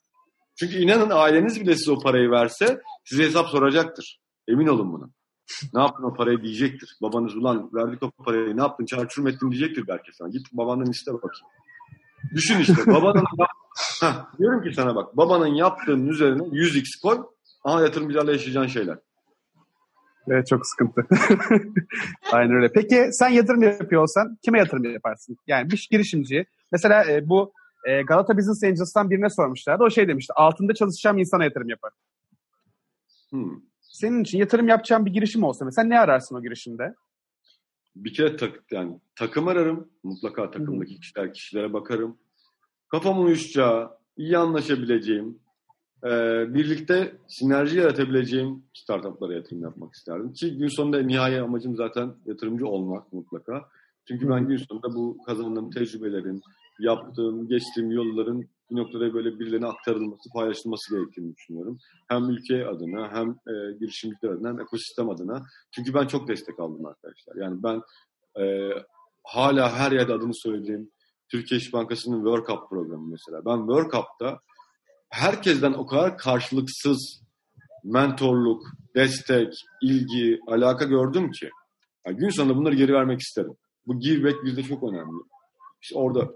[0.57, 4.21] Çünkü inanın aileniz bile size o parayı verse size hesap soracaktır.
[4.49, 5.11] Emin olun buna.
[5.75, 6.97] Ne yaptın o parayı diyecektir.
[7.03, 10.29] Babanız ulan verdik o parayı ne yaptın çarçur ettin diyecektir belki sana.
[10.29, 11.47] Git babandan iste bakayım.
[12.35, 13.25] Düşün işte babanın
[14.01, 17.23] Heh, diyorum ki sana bak babanın yaptığının üzerine 100x koy.
[17.65, 18.99] Aha yatırımcılarla yaşayacağın şeyler.
[20.29, 21.07] Evet çok sıkıntı.
[22.33, 22.73] Aynen öyle.
[22.73, 25.37] Peki sen yatırım yapıyor olsan kime yatırım yaparsın?
[25.47, 26.47] Yani bir girişimci.
[26.73, 27.53] Mesela e, bu
[27.85, 29.85] e, Galata Business Angels'tan birine sormuşlardı.
[29.85, 30.33] O şey demişti.
[30.37, 31.93] Altında çalışacağım insana yatırım yapar.
[33.31, 33.61] Hmm.
[33.81, 36.95] Senin için yatırım yapacağın bir girişim olsa mesela ne ararsın o girişimde?
[37.97, 39.89] Bir kere tak, yani takım ararım.
[40.03, 42.19] Mutlaka takımdaki kişiler kişilere bakarım.
[42.89, 45.39] Kafamın uyuşacağı, iyi anlaşabileceğim,
[46.05, 46.11] e,
[46.55, 50.33] birlikte sinerji yaratabileceğim startuplara yatırım yapmak isterdim.
[50.33, 53.69] Ki gün sonunda nihai amacım zaten yatırımcı olmak mutlaka.
[54.09, 56.43] Çünkü ben gün sonunda bu kazandığım tecrübelerin,
[56.81, 61.79] yaptığım, geçtiğim yolların bir noktada böyle birilerine aktarılması, paylaşılması gerektiğini düşünüyorum.
[62.09, 65.43] Hem ülke adına, hem e, girişimciler adına, hem ekosistem adına.
[65.71, 67.37] Çünkü ben çok destek aldım arkadaşlar.
[67.37, 67.83] Yani ben
[68.43, 68.71] e,
[69.25, 70.91] hala her yerde adını söylediğim
[71.35, 73.45] Türkiye İş Bankası'nın World Cup programı mesela.
[73.47, 74.39] Ben World Cup'ta
[75.11, 77.23] herkesten o kadar karşılıksız
[77.85, 78.63] mentorluk,
[78.97, 81.51] destek, ilgi, alaka gördüm ki.
[82.07, 83.55] Yani gün sonunda bunları geri vermek isterim.
[83.87, 85.23] Bu give back bizde çok önemli.
[85.83, 86.31] İşte orada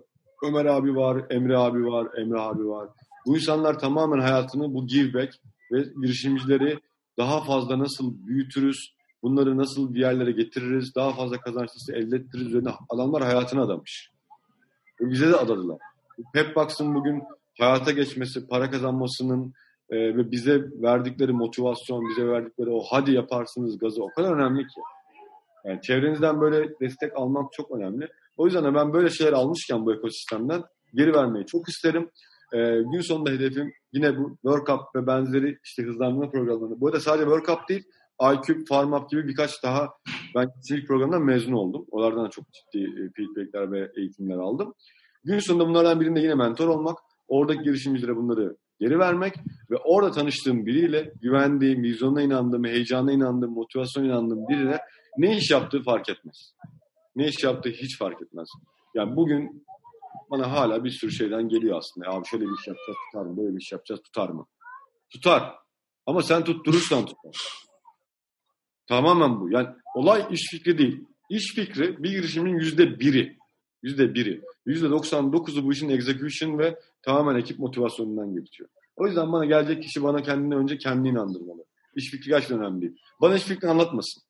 [0.44, 2.88] Ömer abi var, Emre abi var, Emre abi var.
[3.26, 5.34] Bu insanlar tamamen hayatını bu give back
[5.72, 6.78] ve girişimcileri
[7.18, 12.70] daha fazla nasıl büyütürüz, bunları nasıl bir yerlere getiririz, daha fazla kazançlısı elde ettiririz üzerine
[12.88, 14.17] adamlar hayatını adamış.
[15.00, 15.78] Ve bize de adadılar.
[16.34, 17.22] Pepbox'ın bugün
[17.58, 19.52] hayata geçmesi, para kazanmasının
[19.90, 24.80] e, ve bize verdikleri motivasyon, bize verdikleri o hadi yaparsınız gazı o kadar önemli ki.
[25.64, 28.08] Yani çevrenizden böyle destek almak çok önemli.
[28.36, 30.62] O yüzden de ben böyle şeyler almışken bu ekosistemden
[30.94, 32.10] geri vermeyi çok isterim.
[32.52, 32.58] E,
[32.92, 36.80] gün sonunda hedefim yine bu World Cup ve benzeri işte hızlandırma programlarını.
[36.80, 37.84] Bu arada sadece World Cup değil,
[38.22, 39.88] iCube, FarmUp gibi birkaç daha
[40.34, 41.86] ben ilk programdan mezun oldum.
[41.90, 44.74] Onlardan da çok ciddi e, feedbackler ve eğitimler aldım.
[45.24, 49.34] Gün sonunda bunlardan birinde yine mentor olmak, oradaki girişimcilere bunları geri vermek
[49.70, 54.78] ve orada tanıştığım biriyle güvendiğim, vizyonuna inandığım, heyecanına inandığım, motivasyona inandığım biriyle
[55.18, 56.54] ne iş yaptığı fark etmez.
[57.16, 58.48] Ne iş yaptığı hiç fark etmez.
[58.94, 59.66] Yani bugün
[60.30, 62.08] bana hala bir sürü şeyden geliyor aslında.
[62.08, 63.36] Abi şöyle bir iş yapacağız tutar mı?
[63.36, 64.46] Böyle bir iş yapacağız tutar mı?
[65.10, 65.54] Tutar.
[66.06, 67.67] Ama sen tutturursan tutar.
[68.88, 69.50] Tamamen bu.
[69.50, 71.04] Yani olay iş fikri değil.
[71.30, 73.38] İş fikri bir girişimin yüzde biri.
[73.82, 74.42] Yüzde biri.
[74.66, 78.70] Yüzde 99'u bu işin execution ve tamamen ekip motivasyonundan geçiyor.
[78.96, 81.64] O yüzden bana gelecek kişi bana kendini önce kendini inandırmalı.
[81.96, 82.96] İş fikri gerçekten önemli değil.
[83.20, 84.22] Bana iş fikri anlatmasın.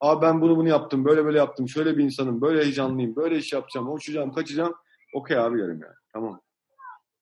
[0.00, 3.52] Abi ben bunu bunu yaptım, böyle böyle yaptım, şöyle bir insanım, böyle heyecanlıyım, böyle iş
[3.52, 4.74] yapacağım, uçacağım, kaçacağım.
[5.14, 5.94] Okey abi derim yani.
[6.12, 6.40] Tamam.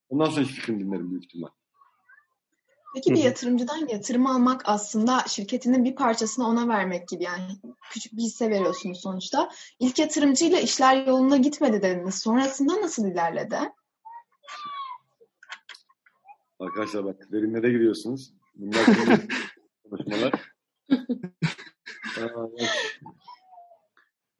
[0.08, 1.48] Ondan sonra iş fikrini dinlerim büyük ihtimal.
[2.94, 7.52] Peki bir yatırımcıdan yatırım almak aslında şirketinin bir parçasını ona vermek gibi yani
[7.90, 9.50] küçük bir hisse veriyorsunuz sonuçta.
[9.80, 12.14] İlk yatırımcıyla işler yolunda gitmedi dediniz.
[12.14, 13.58] Sonrasında nasıl ilerledi?
[16.58, 18.32] Arkadaşlar bak derinlere giriyorsunuz.
[18.54, 18.84] Bunlar
[19.90, 20.32] konuşmalar.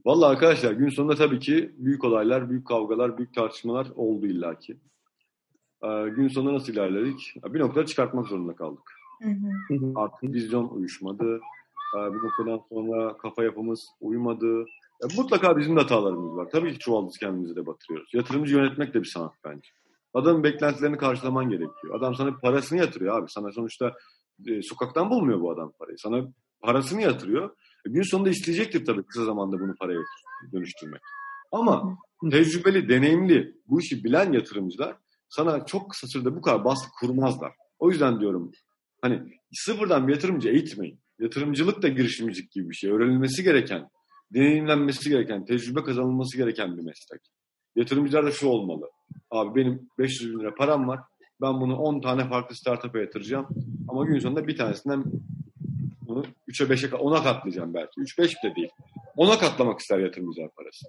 [0.05, 4.81] Vallahi arkadaşlar gün sonunda tabii ki büyük olaylar, büyük kavgalar, büyük tartışmalar oldu illaki.
[5.85, 7.35] Ee, gün sonunda nasıl ilerledik?
[7.45, 8.93] Bir noktada çıkartmak zorunda kaldık.
[9.23, 9.93] Hı hı.
[9.95, 11.41] Artık vizyon uyuşmadı.
[11.97, 14.65] Ee, bir noktadan sonra kafa yapımız uymadı.
[15.17, 16.49] Mutlaka bizim de hatalarımız var.
[16.53, 18.15] Tabii ki çuvaldız kendimizi de batırıyoruz.
[18.15, 19.71] Yatırımcı yönetmek de bir sanat bence.
[20.15, 21.95] Adamın beklentilerini karşılaman gerekiyor.
[21.95, 23.31] Adam sana parasını yatırıyor abi.
[23.31, 23.93] Sana sonuçta
[24.47, 25.99] e, sokaktan bulmuyor bu adam parayı.
[25.99, 26.29] Sana
[26.61, 27.51] parasını yatırıyor.
[27.87, 30.01] E, gün sonunda isteyecektir tabii kısa zamanda bunu paraya
[30.53, 31.01] dönüştürmek.
[31.53, 31.99] Ama
[32.31, 34.97] tecrübeli, deneyimli, bu işi bilen yatırımcılar
[35.29, 37.53] sana çok kısa sürede bu kadar baskı kurmazlar.
[37.79, 38.53] O yüzden diyorum
[39.03, 41.01] hani sıfırdan bir yatırımcı eğitmeyin.
[41.21, 42.91] Yatırımcılık da girişimcilik gibi bir şey.
[42.91, 43.89] Öğrenilmesi gereken,
[44.35, 47.21] deneyimlenmesi gereken, tecrübe kazanılması gereken bir meslek.
[47.77, 48.91] Yatırımcılar da şu olmalı.
[49.31, 51.01] Abi benim 500 bin lira param var.
[51.41, 53.49] Ben bunu 10 tane farklı startup'a yatıracağım.
[53.89, 55.05] Ama gün sonunda bir tanesinden
[56.01, 58.01] bunu 3'e 5'e 10'a katlayacağım belki.
[58.01, 58.69] 3-5 de değil.
[59.17, 60.87] 10'a katlamak ister yatırımcılar parası.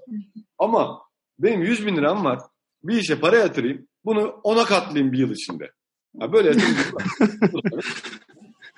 [0.58, 1.02] Ama
[1.40, 2.40] benim 100 bin liram var.
[2.84, 3.88] Bir işe para yatırayım.
[4.06, 5.72] Bunu 10'a katlayayım bir yıl içinde.
[6.20, 6.50] Ha böyle.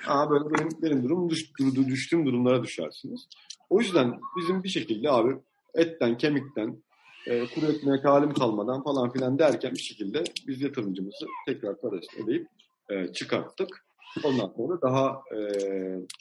[0.08, 1.52] Aa böyle benim, benim durum düş,
[1.88, 3.28] düştüğüm durumlara düşersiniz.
[3.70, 5.36] O yüzden bizim bir şekilde abi
[5.76, 6.84] etten, kemikten,
[7.28, 12.48] e, kuru ekmeğe halim kalmadan falan filan derken bir şekilde biz yatırımcımızı tekrar parasını ödeyip
[12.90, 13.86] e, çıkarttık.
[14.24, 15.40] Ondan sonra daha e,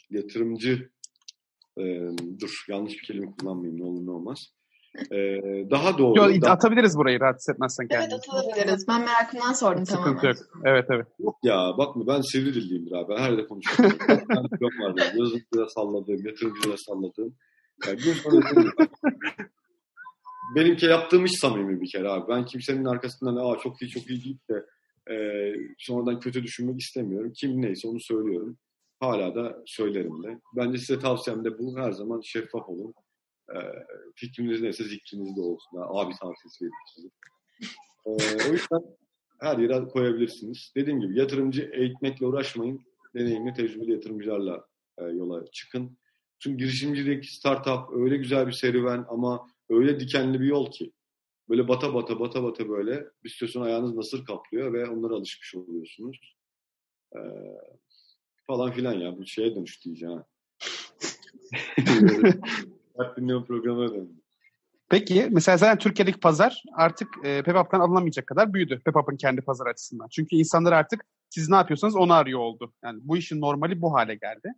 [0.09, 0.89] yatırımcı
[1.77, 1.83] e,
[2.39, 4.47] dur yanlış bir kelime kullanmayayım ne olur ne olmaz.
[5.11, 5.17] E,
[5.71, 6.17] daha doğru.
[6.17, 6.53] Yo, daha...
[6.53, 8.13] Atabiliriz burayı rahat hissetmezsen kendini.
[8.13, 8.87] Evet atabiliriz.
[8.87, 10.29] Ben merakımdan sordum Sıkıntı tamamen.
[10.29, 10.37] yok.
[10.65, 11.07] Evet evet.
[11.19, 13.15] Yok ya bakma ben sivri dilliyimdir abi.
[13.15, 13.97] Her yerde konuşuyorum.
[14.29, 15.01] ben çok vardı.
[15.15, 17.35] Yazıcıya salladığım, yatırımcıya salladığım.
[17.87, 18.71] Yani sonunda
[20.55, 22.31] benimki yaptığım iş samimi bir kere abi.
[22.31, 24.65] Ben kimsenin arkasından Aa, çok iyi çok iyi deyip de
[25.13, 25.15] e,
[25.77, 27.31] sonradan kötü düşünmek istemiyorum.
[27.35, 28.57] Kim neyse onu söylüyorum.
[28.99, 30.39] Hala da söylerim de.
[30.55, 31.77] Bence size tavsiyem de bu.
[31.77, 32.93] Her zaman şeffaf olun.
[33.55, 33.59] E,
[34.15, 35.77] fikriniz neyse zikriniz de olsun.
[35.77, 37.07] Yani abi tavsiyesi vereyim size.
[38.05, 38.09] E,
[38.49, 38.81] o yüzden
[39.39, 40.71] her yere koyabilirsiniz.
[40.75, 42.81] Dediğim gibi yatırımcı eğitmekle uğraşmayın.
[43.15, 44.65] Deneyimli, tecrübeli yatırımcılarla
[44.97, 45.97] e, yola çıkın.
[46.39, 50.91] Çünkü girişimcilik, startup öyle güzel bir serüven ama öyle dikenli bir yol ki.
[51.49, 55.55] Böyle bata bata bata bata böyle bir süre sonra ayağınız nasır kaplıyor ve onlara alışmış
[55.55, 56.35] oluyorsunuz.
[57.15, 57.19] Ee,
[58.47, 59.17] falan filan ya.
[59.17, 60.25] Bu şeye dönüştü iyice ha.
[62.97, 64.21] Hep dinleme programına döndü.
[64.89, 68.81] Peki mesela zaten Türkiye'deki pazar artık e, Pepap'tan alınamayacak kadar büyüdü.
[68.85, 70.07] Pepap'ın kendi pazar açısından.
[70.07, 72.73] Çünkü insanlar artık siz ne yapıyorsanız onu arıyor oldu.
[72.83, 74.53] Yani bu işin normali bu hale geldi.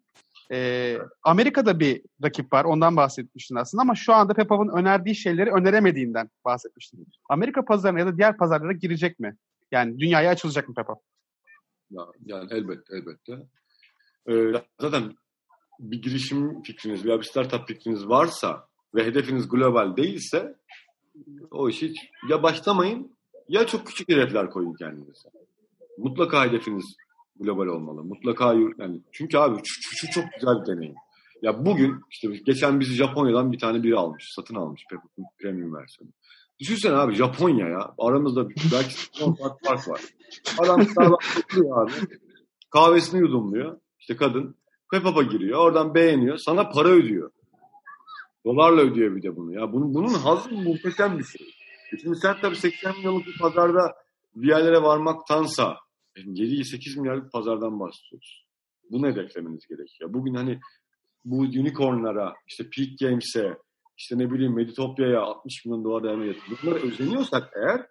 [0.51, 2.65] E, Amerika'da bir rakip var.
[2.65, 7.07] Ondan bahsetmiştin aslında ama şu anda Pepap'ın önerdiği şeyleri öneremediğinden bahsetmiştin.
[7.29, 9.37] Amerika pazarına ya da diğer pazarlara girecek mi?
[9.71, 11.01] Yani dünyaya açılacak mı Pepap?
[11.91, 13.33] Ya, yani elbette elbette.
[14.29, 15.15] Ee, zaten
[15.79, 20.55] bir girişim fikriniz veya bir startup fikriniz varsa ve hedefiniz global değilse
[21.51, 21.93] o işi
[22.29, 23.15] ya başlamayın
[23.49, 25.29] ya çok küçük hedefler koyun kendinize.
[25.97, 26.95] Mutlaka hedefiniz
[27.39, 28.03] global olmalı.
[28.03, 30.95] Mutlaka yani çünkü abi şu, şu çok güzel bir deneyim.
[31.41, 34.85] Ya bugün işte geçen bizi Japonya'dan bir tane biri almış, satın almış
[35.41, 36.11] premium versiyonu.
[36.59, 37.93] Düşünsene abi Japonya ya.
[37.97, 40.01] Aramızda belki 10 saat fark var.
[40.57, 41.91] Adam Starbucks'a abi.
[42.69, 43.79] Kahvesini yudumluyor.
[43.99, 44.55] İşte kadın.
[44.93, 45.59] Pepap'a giriyor.
[45.59, 46.37] Oradan beğeniyor.
[46.37, 47.31] Sana para ödüyor.
[48.45, 49.53] Dolarla ödüyor bir de bunu.
[49.53, 51.47] Ya bunun, bunun hazı muhteşem bir şey.
[51.93, 53.93] E şimdi sen tabii 80 milyonluk bir pazarda
[54.35, 55.77] bir yerlere varmaktansa
[56.15, 58.45] 7-8 milyarlık pazardan bahsediyoruz.
[58.91, 60.13] Bunu hedeflemeniz gerekiyor.
[60.13, 60.59] Bugün hani
[61.25, 63.57] bu unicornlara, işte Peak Games'e,
[63.97, 66.57] işte ne bileyim Meditopya'ya 60 milyon dolar değerine yatırım.
[66.63, 67.87] Bunlara özeniyorsak eğer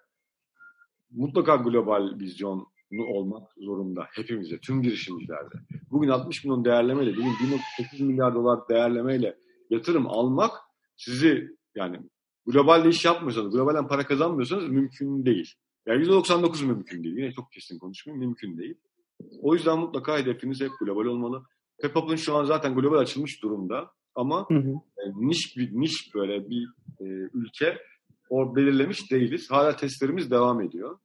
[1.11, 5.55] mutlaka global vizyonlu olmak zorunda hepimizde, tüm girişimcilerde.
[5.90, 7.32] Bugün 60 milyon değerlemeyle, bugün
[7.78, 9.36] 1.8 milyar dolar değerlemeyle
[9.70, 10.53] yatırım almak
[10.97, 11.97] sizi yani
[12.47, 15.55] globalde iş yapmıyorsanız, globalden para kazanmıyorsanız mümkün değil.
[15.86, 17.16] Yani %99 mümkün değil.
[17.16, 18.74] Yine çok kesin konuşmayayım, mümkün değil.
[19.40, 21.43] O yüzden mutlaka hedefiniz hep global olmalı.
[21.82, 23.90] Pepup'un şu an zaten global açılmış durumda.
[24.14, 24.70] Ama hı hı.
[24.70, 26.68] E, niş bir niş böyle bir
[27.01, 27.78] e, ülke
[28.30, 29.51] o belirlemiş değiliz.
[29.51, 30.99] Hala testlerimiz devam ediyor.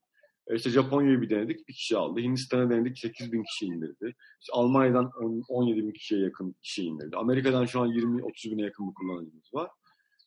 [0.55, 2.19] İşte Japonya'yı bir denedik, bir kişi aldı.
[2.19, 4.15] Hindistan'a denedik, 8 bin kişi indirdi.
[4.41, 7.17] İşte Almanya'dan 10, 17 bin kişiye yakın kişi indirdi.
[7.17, 9.69] Amerika'dan şu an 20-30 bine yakın bir kullanıcımız var.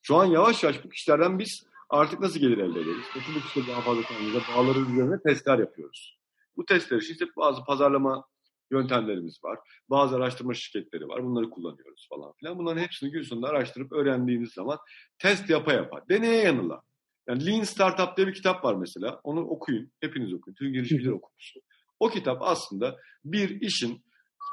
[0.02, 3.04] Şu an yavaş yavaş bu kişilerden biz artık nasıl gelir elde ederiz?
[3.16, 6.18] Nasıl bu kişileri daha fazla tanımıyla bağları üzerine testler yapıyoruz.
[6.56, 8.24] Bu testler için işte bazı pazarlama
[8.70, 9.58] yöntemlerimiz var.
[9.90, 11.24] Bazı araştırma şirketleri var.
[11.24, 12.58] Bunları kullanıyoruz falan filan.
[12.58, 14.78] Bunların hepsini gün sonunda araştırıp öğrendiğiniz zaman
[15.18, 16.82] test yapa yapa, deneye yanıla.
[17.30, 19.20] Yani Lean Startup diye bir kitap var mesela.
[19.24, 19.92] Onu okuyun.
[20.00, 20.54] Hepiniz okuyun.
[20.54, 21.54] Tüm girişimciler okumuş.
[22.00, 24.04] O kitap aslında bir işin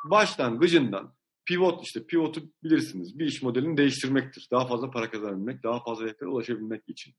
[0.06, 1.14] başlangıcından
[1.46, 3.20] pivot işte pivotu bilirsiniz.
[3.20, 4.48] Bir iş modelini değiştirmektir.
[4.52, 7.14] Daha fazla para kazanabilmek, daha fazla hedeflere ulaşabilmek için.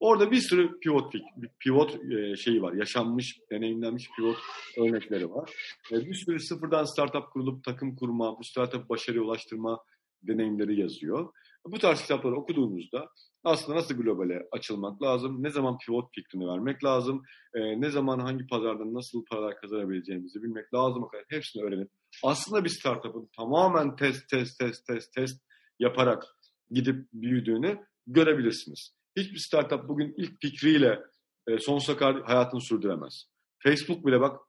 [0.00, 1.14] Orada bir sürü pivot
[1.60, 2.72] pivot e, şeyi var.
[2.72, 4.36] Yaşanmış, deneyimlenmiş pivot
[4.78, 5.50] örnekleri var.
[5.92, 9.78] Bir sürü sıfırdan startup kurulup takım kurma, bu startup başarıya ulaştırma
[10.22, 11.32] deneyimleri yazıyor.
[11.66, 13.08] Bu tarz kitapları okuduğunuzda
[13.44, 17.22] aslında nasıl globale açılmak lazım, ne zaman pivot fikrini vermek lazım,
[17.54, 21.08] e, ne zaman hangi pazardan nasıl paralar kazanabileceğimizi bilmek lazım.
[21.28, 21.90] Hepsini öğrenip
[22.22, 25.42] aslında bir startup'ın tamamen test, test, test, test, test
[25.78, 26.24] yaparak
[26.70, 28.94] gidip büyüdüğünü görebilirsiniz.
[29.16, 31.00] Hiçbir startup bugün ilk fikriyle
[31.46, 33.24] e, sonsuza kadar hayatını sürdüremez.
[33.58, 34.40] Facebook bile bak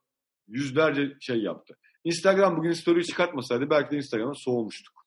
[0.48, 1.76] yüzlerce şey yaptı.
[2.04, 5.05] Instagram bugün story çıkartmasaydı belki de Instagram'a soğumuştuk.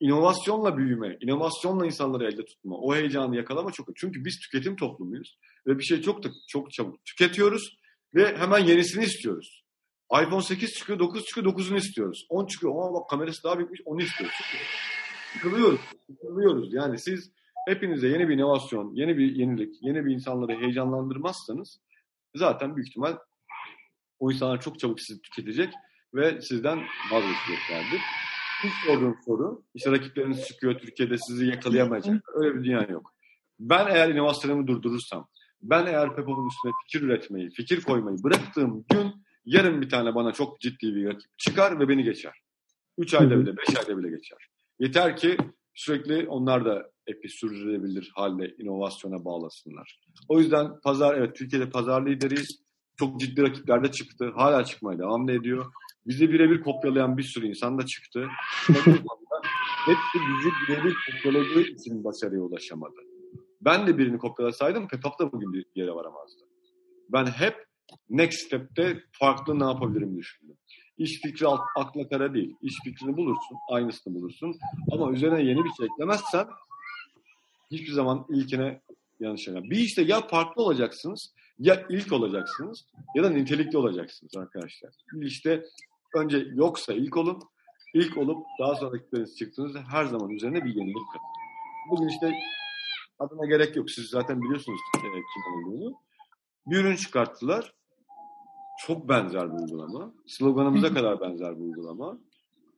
[0.00, 3.96] İnovasyonla büyüme, inovasyonla insanları elde tutma, o heyecanı yakalama çok.
[3.96, 7.76] Çünkü biz tüketim toplumuyuz ve bir şey çok da çok çabuk tüketiyoruz
[8.14, 9.64] ve hemen yenisini istiyoruz.
[10.22, 12.26] iPhone 8 çıkıyor, 9 çıkıyor, 9'unu istiyoruz.
[12.28, 14.36] 10 çıkıyor, ama bak kamerası daha büyükmüş, onu istiyoruz.
[15.32, 16.74] Sıkılıyoruz, sıkılıyoruz.
[16.74, 17.32] Yani siz
[17.68, 21.80] hepinize yeni bir inovasyon, yeni bir yenilik, yeni bir insanları heyecanlandırmazsanız
[22.34, 23.16] zaten büyük ihtimal
[24.18, 25.74] o insanlar çok çabuk sizi tüketecek
[26.14, 26.78] ve sizden
[27.12, 28.00] vazgeçeceklerdir.
[28.64, 32.28] İlk sorduğum soru, işte rakipleriniz çıkıyor Türkiye'de sizi yakalayamayacak.
[32.34, 33.14] Öyle bir dünya yok.
[33.60, 35.28] Ben eğer inovasyonumu durdurursam,
[35.62, 39.12] ben eğer Pepop'un üstüne fikir üretmeyi, fikir koymayı bıraktığım gün
[39.44, 42.40] yarın bir tane bana çok ciddi bir rakip çıkar ve beni geçer.
[42.98, 44.38] Üç ayda bile, beş ayda bile geçer.
[44.78, 45.36] Yeter ki
[45.74, 50.00] sürekli onlar da epi sürdürülebilir halde inovasyona bağlasınlar.
[50.28, 52.60] O yüzden pazar, evet Türkiye'de pazar lideriyiz.
[52.98, 54.32] Çok ciddi rakipler de çıktı.
[54.36, 55.72] Hala çıkmaya devam ediyor.
[56.10, 58.26] Bizi birebir kopyalayan bir sürü insan da çıktı.
[59.86, 63.00] Hepsi bizi birebir kopyaladığı için başarıya ulaşamadı.
[63.60, 66.42] Ben de birini kopyalasaydım Pepap da bugün bir yere varamazdı.
[67.08, 67.66] Ben hep
[68.08, 70.56] next step'te farklı ne yapabilirim düşündüm.
[70.98, 71.46] İş fikri
[71.76, 72.54] akla kara değil.
[72.62, 74.56] İş fikrini bulursun, aynısını bulursun.
[74.92, 76.46] Ama üzerine yeni bir şey eklemezsen
[77.70, 78.80] hiçbir zaman ilkine
[79.20, 79.62] yanlış şeyler.
[79.62, 84.90] Bir işte ya farklı olacaksınız Ya ilk olacaksınız ya da nitelikli olacaksınız arkadaşlar.
[85.22, 85.64] İşte
[86.14, 87.42] önce yoksa ilk olun,
[87.94, 91.26] ilk olup daha sonra rakipleriniz çıktığınızda her zaman üzerine bir yenilik katın.
[91.90, 92.32] Bugün işte
[93.18, 93.90] adına gerek yok.
[93.90, 95.94] Siz zaten biliyorsunuz e, kim olduğunu.
[96.66, 97.74] Bir ürün çıkarttılar.
[98.86, 100.12] Çok benzer bir uygulama.
[100.26, 102.18] Sloganımıza kadar benzer bir uygulama.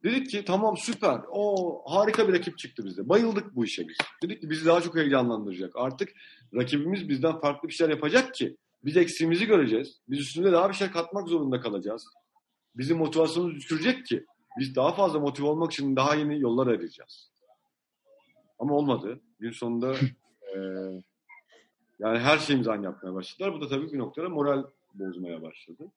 [0.05, 1.21] Dedik ki tamam süper.
[1.31, 3.09] O harika bir rakip çıktı bize.
[3.09, 3.97] Bayıldık bu işe biz.
[4.23, 5.73] Dedik ki bizi daha çok heyecanlandıracak.
[5.77, 6.09] Artık
[6.55, 10.01] rakibimiz bizden farklı bir şeyler yapacak ki biz eksiğimizi göreceğiz.
[10.09, 12.07] Biz üstünde daha bir şey katmak zorunda kalacağız.
[12.77, 14.27] Bizim motivasyonumuzu düşürecek ki
[14.59, 17.31] biz daha fazla motive olmak için daha yeni yollar arayacağız.
[18.59, 19.21] Ama olmadı.
[19.41, 19.95] Gün sonunda
[20.55, 20.59] e,
[21.99, 23.55] yani her şeyimizi aynı yapmaya başladılar.
[23.55, 24.65] Bu da tabii bir noktada moral
[24.95, 25.91] bozmaya başladı.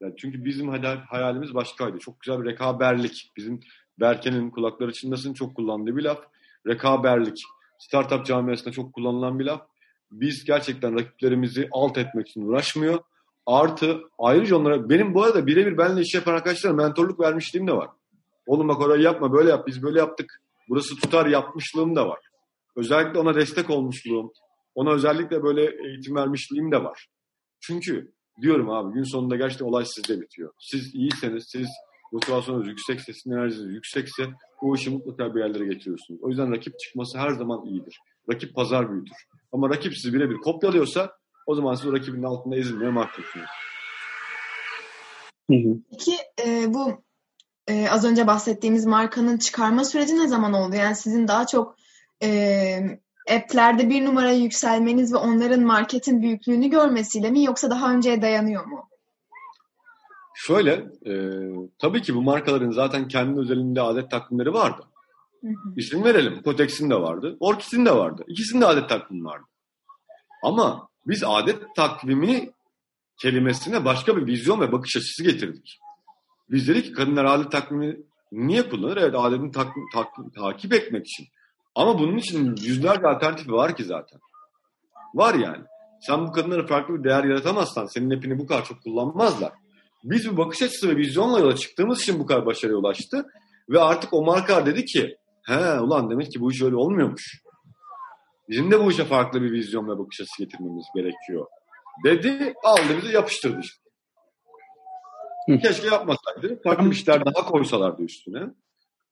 [0.00, 0.68] Yani çünkü bizim
[1.08, 1.98] hayalimiz başkaydı.
[1.98, 3.32] Çok güzel bir rekaberlik.
[3.36, 3.60] Bizim
[4.00, 6.18] Berke'nin kulakları çınlasın çok kullandığı bir laf.
[6.66, 7.42] Rekaberlik.
[7.78, 9.66] Startup camiasında çok kullanılan bir laf.
[10.10, 12.98] Biz gerçekten rakiplerimizi alt etmek için uğraşmıyor.
[13.46, 17.88] Artı ayrıca onlara benim bu arada birebir benimle iş yapan arkadaşlara mentorluk vermişliğim de var.
[18.46, 20.42] Oğlum bak orayı yapma böyle yap biz böyle yaptık.
[20.68, 22.18] Burası tutar yapmışlığım da var.
[22.76, 24.32] Özellikle ona destek olmuşluğum.
[24.74, 27.06] Ona özellikle böyle eğitim vermişliğim de var.
[27.60, 28.12] Çünkü
[28.42, 30.52] diyorum abi gün sonunda gerçekten olay sizde bitiyor.
[30.58, 31.68] Siz iyiyseniz, siz
[32.12, 34.24] motivasyonunuz yüksekse, sizin enerjiniz yüksekse
[34.62, 36.20] bu işi mutlaka bir yerlere getiriyorsunuz.
[36.22, 37.98] O yüzden rakip çıkması her zaman iyidir.
[38.32, 39.16] Rakip pazar büyütür.
[39.52, 41.12] Ama rakip sizi birebir kopyalıyorsa
[41.46, 43.50] o zaman siz o rakibin altında ezilmeye mahkumsunuz.
[45.90, 46.16] Peki
[46.46, 47.02] e, bu
[47.68, 50.76] e, az önce bahsettiğimiz markanın çıkarma süreci ne zaman oldu?
[50.76, 51.76] Yani sizin daha çok
[52.22, 52.98] e,
[53.30, 58.88] app'lerde bir numaraya yükselmeniz ve onların marketin büyüklüğünü görmesiyle mi yoksa daha önceye dayanıyor mu?
[60.34, 60.72] Şöyle,
[61.06, 61.12] e,
[61.78, 64.82] tabii ki bu markaların zaten kendi özelinde adet takvimleri vardı.
[65.40, 65.74] Hı hı.
[65.76, 66.42] İsim verelim.
[66.42, 67.36] Kotex'in de vardı.
[67.40, 68.24] Orkis'in de vardı.
[68.28, 69.44] İkisinin de adet takvimi vardı.
[70.42, 72.50] Ama biz adet takvimi
[73.22, 75.78] kelimesine başka bir vizyon ve bakış açısı getirdik.
[76.50, 77.96] Biz dedik ki kadınlar adet takvimi
[78.32, 78.96] niye kullanır?
[78.96, 81.26] Evet adetini tak, tak, takip etmek için.
[81.74, 84.20] Ama bunun için yüzlerce alternatifi var ki zaten.
[85.14, 85.64] Var yani.
[86.00, 89.52] Sen bu kadınlara farklı bir değer yaratamazsan senin app'ini bu kadar çok kullanmazlar.
[90.04, 93.26] Biz bir bakış açısı ve vizyonla yola çıktığımız için bu kadar başarıya ulaştı.
[93.68, 97.42] Ve artık o markalar dedi ki he ulan demek ki bu iş öyle olmuyormuş.
[98.50, 101.46] Bizim de bu işe farklı bir vizyon ve bakış açısı getirmemiz gerekiyor.
[102.04, 103.80] Dedi aldı bizi yapıştırdı işte.
[105.62, 106.62] Keşke yapmasaydı.
[106.62, 108.42] Farklı işler daha koysalardı üstüne.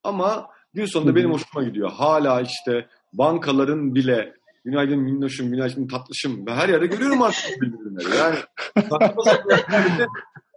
[0.02, 1.90] Ama Gün sonunda benim hoşuma gidiyor.
[1.90, 4.34] Hala işte bankaların bile
[4.64, 8.16] günaydın minnoşum, günaydın tatlışım ve her yerde görüyorum artık bildirimleri.
[8.16, 8.36] Yani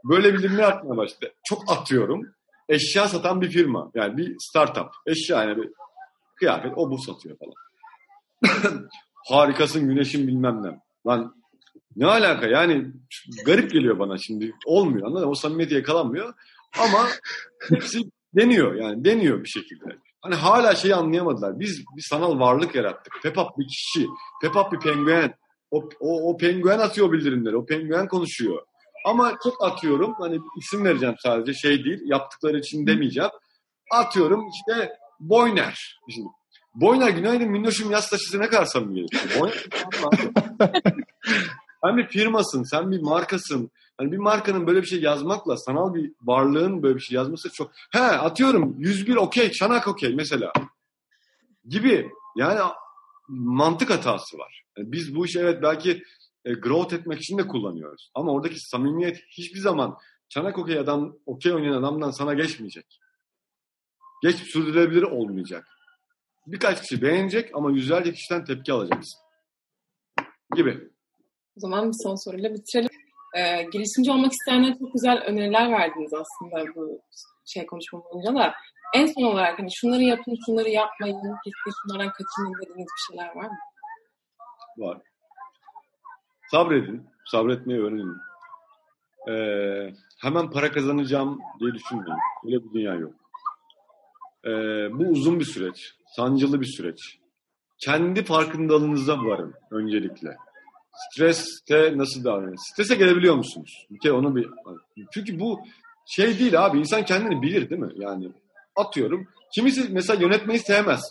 [0.04, 1.34] böyle bildirimler atmaya başladı.
[1.44, 2.22] Çok atıyorum.
[2.70, 3.92] Eşya satan bir firma.
[3.96, 4.88] Yani bir startup.
[5.06, 5.70] Eşya yani bir
[6.36, 7.54] kıyafet o bu satıyor falan.
[9.30, 10.80] Harikasın güneşin bilmem ne.
[11.08, 11.36] Lan
[11.96, 12.86] ne alaka yani
[13.46, 14.54] garip geliyor bana şimdi.
[14.66, 15.32] Olmuyor anladın mı?
[15.32, 16.34] O samimiyeti yakalanmıyor.
[16.80, 17.08] Ama
[17.70, 18.00] hepsi
[18.36, 19.98] deniyor yani deniyor bir şekilde.
[20.22, 21.60] Hani hala şeyi anlayamadılar.
[21.60, 23.14] Biz bir sanal varlık yarattık.
[23.24, 24.08] Pepap bir kişi.
[24.42, 25.34] Pepap bir penguen.
[25.72, 27.58] O, o, o penguen atıyor bildirimleri.
[27.58, 28.62] O penguen konuşuyor.
[29.06, 30.14] Ama çok atıyorum.
[30.20, 32.00] Hani isim vereceğim sadece şey değil.
[32.06, 33.30] Yaptıkları için demeyeceğim.
[33.92, 36.00] Atıyorum işte Boyner.
[36.10, 36.28] Şimdi,
[36.76, 39.06] Boyner günaydın minnoşum yaz taşısı ne kadar samimi
[39.40, 39.66] Boyner
[41.84, 43.72] Sen bir firmasın, sen bir markasın.
[43.98, 47.72] Hani bir markanın böyle bir şey yazmakla sanal bir varlığın böyle bir şey yazması çok...
[47.92, 50.54] He atıyorum 101 okey, çanak okey mesela.
[51.66, 52.10] Gibi.
[52.36, 52.60] Yani
[53.28, 54.64] mantık hatası var.
[54.78, 56.04] Yani biz bu işi evet belki
[56.46, 58.12] e, growth etmek için de kullanıyoruz.
[58.16, 59.98] Ama oradaki samimiyet hiçbir zaman
[60.30, 63.00] çanak okey adam, okey oynayan adamdan sana geçmeyecek.
[64.24, 65.68] Geç sürdürülebilir olmayacak.
[66.48, 69.20] Birkaç kişi beğenecek ama yüzlerce kişiden tepki alacaksın.
[70.56, 70.90] Gibi.
[71.58, 72.90] O zaman bir son soruyla bitirelim.
[73.38, 77.02] Ee, girişimci olmak isteyenlere çok güzel öneriler verdiniz aslında bu
[77.46, 78.54] şey konuşma boyunca da.
[78.96, 83.50] En son olarak hani şunları yapın, şunları yapmayın, kesinlikle şunlardan kaçının dediğiniz bir şeyler var
[83.50, 83.58] mı?
[84.78, 84.98] Var.
[86.52, 87.08] Sabredin.
[87.26, 88.18] Sabretmeyi öğrenin.
[89.30, 92.18] Ee, hemen para kazanacağım diye düşünmeyin.
[92.46, 93.14] Öyle bir dünya yok.
[94.46, 94.50] Ee,
[95.00, 95.96] bu uzun bir süreç.
[96.16, 97.00] Sancılı bir süreç.
[97.86, 100.36] Kendi farkındalığınıza varın öncelikle.
[100.94, 102.58] Streste nasıl davranıyor?
[102.58, 103.88] Strese gelebiliyor musunuz?
[103.92, 104.50] Bir kere onu bir...
[105.14, 105.60] Çünkü bu
[106.06, 106.80] şey değil abi.
[106.80, 107.92] İnsan kendini bilir değil mi?
[107.96, 108.32] Yani
[108.76, 109.28] atıyorum.
[109.56, 111.02] Kimisi mesela yönetmeyi sevmez.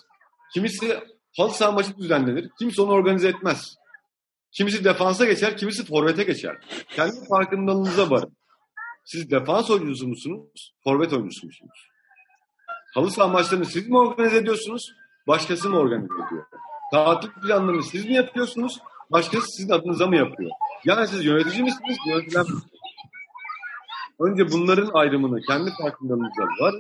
[0.55, 0.99] Kimisi
[1.37, 2.51] halı saha maçı düzenlenir.
[2.59, 3.77] Kimisi onu organize etmez.
[4.53, 6.57] Kimisi defansa geçer, kimisi forvete geçer.
[6.89, 8.37] Kendi farkındalığınıza varın.
[9.05, 10.75] Siz defans oyuncusu musunuz?
[10.85, 11.89] Forvet oyuncusu musunuz?
[12.95, 14.83] Halı saha maçlarını siz mi organize ediyorsunuz?
[15.27, 16.45] Başkası mı organize ediyor?
[16.93, 18.81] Tatil planlarını siz mi yapıyorsunuz?
[19.11, 20.51] başkası sizin adınıza mı yapıyor?
[20.85, 22.47] Yani siz yönetici misiniz, yönetilen?
[24.21, 26.75] Önce bunların ayrımını kendi farkındalığınıza var.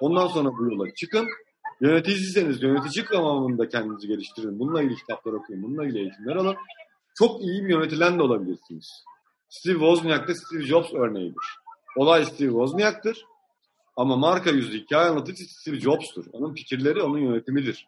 [0.00, 1.26] Ondan sonra bu yola çıkın.
[1.80, 4.58] Yöneticiyseniz yönetici kıvamında kendinizi geliştirin.
[4.58, 5.62] Bununla ilgili kitaplar okuyun.
[5.62, 6.56] Bununla ilgili eğitimler alın.
[7.14, 9.04] Çok iyi bir yönetilen de olabilirsiniz.
[9.48, 11.58] Steve Wozniak da Steve Jobs örneğidir.
[11.96, 13.24] Olay Steve Wozniak'tır.
[13.98, 16.24] Ama marka yüzü hikaye anlatıcı Steve Jobs'tur.
[16.32, 17.86] Onun fikirleri onun yönetimidir.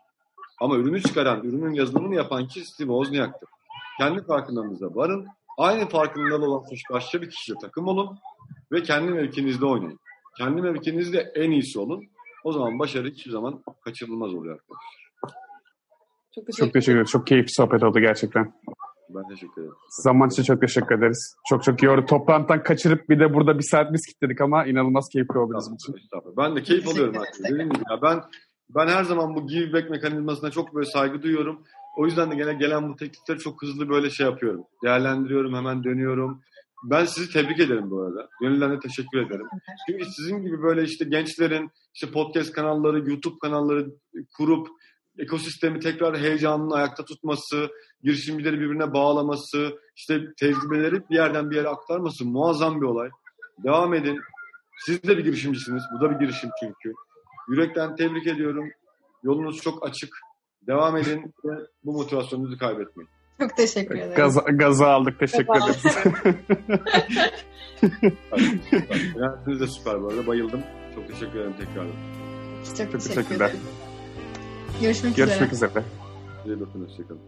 [0.61, 3.49] Ama ürünü çıkaran, ürünün yazılımını yapan kişi Steve Wozniak'tır.
[3.99, 5.27] Kendi farkındalığınıza varın.
[5.59, 8.19] Aynı farkındalığı olan başka bir kişiyle takım olun
[8.73, 9.99] ve kendi mevkinizde oynayın.
[10.39, 12.05] Kendi mevkinizde en iyisi olun.
[12.45, 15.11] O zaman başarı hiçbir zaman kaçınılmaz oluyor arkadaşlar.
[16.35, 17.07] Çok teşekkür, Çok teşekkür ederim.
[17.07, 18.53] Çok keyifli sohbet oldu gerçekten.
[19.15, 19.75] Ben teşekkür ederim.
[19.89, 21.37] Zaman için çok teşekkür ederiz.
[21.49, 22.07] Çok çok iyi oldu.
[22.07, 25.95] Toplantıdan kaçırıp bir de burada bir saat biz kilitledik ama inanılmaz keyifli oldu bizim için.
[26.37, 27.45] Ben de keyif alıyorum artık.
[27.45, 28.23] Dediğim gibi ya ben
[28.75, 31.63] ben her zaman bu give back mekanizmasına çok böyle saygı duyuyorum.
[31.97, 34.65] O yüzden de gene gelen bu teklifleri çok hızlı böyle şey yapıyorum.
[34.85, 36.43] Değerlendiriyorum, hemen dönüyorum.
[36.85, 38.29] Ben sizi tebrik ederim bu arada.
[38.41, 39.47] Gönülden de teşekkür ederim.
[39.89, 43.87] Çünkü sizin gibi böyle işte gençlerin işte podcast kanalları, YouTube kanalları
[44.37, 44.69] kurup
[45.23, 47.69] ekosistemi tekrar heyecanını ayakta tutması,
[48.03, 53.09] girişimcileri birbirine bağlaması, işte tecrübeleri bir yerden bir yere aktarması muazzam bir olay.
[53.65, 54.21] Devam edin.
[54.87, 55.83] Siz de bir girişimcisiniz.
[55.95, 56.93] Bu da bir girişim çünkü.
[57.49, 58.71] Yürekten tebrik ediyorum.
[59.23, 60.11] Yolunuz çok açık.
[60.67, 61.53] Devam edin ve
[61.85, 63.09] bu motivasyonunuzu kaybetmeyin.
[63.41, 64.15] Çok teşekkür ederim.
[64.17, 65.19] Gaza, gaza aldık.
[65.19, 65.97] Teşekkür Gaza ederiz.
[69.17, 70.27] Yönetiniz de süper bu arada.
[70.27, 70.61] Bayıldım.
[70.95, 71.87] Çok teşekkür ederim tekrar.
[72.67, 73.49] Çok, Çok teşekkür teşekkürler.
[73.49, 73.61] ederim.
[74.81, 75.27] Görüşmek, üzere.
[75.27, 75.85] Görüşmek üzere.
[76.45, 76.87] Size bakın.
[76.89, 77.21] Hoşçakalın.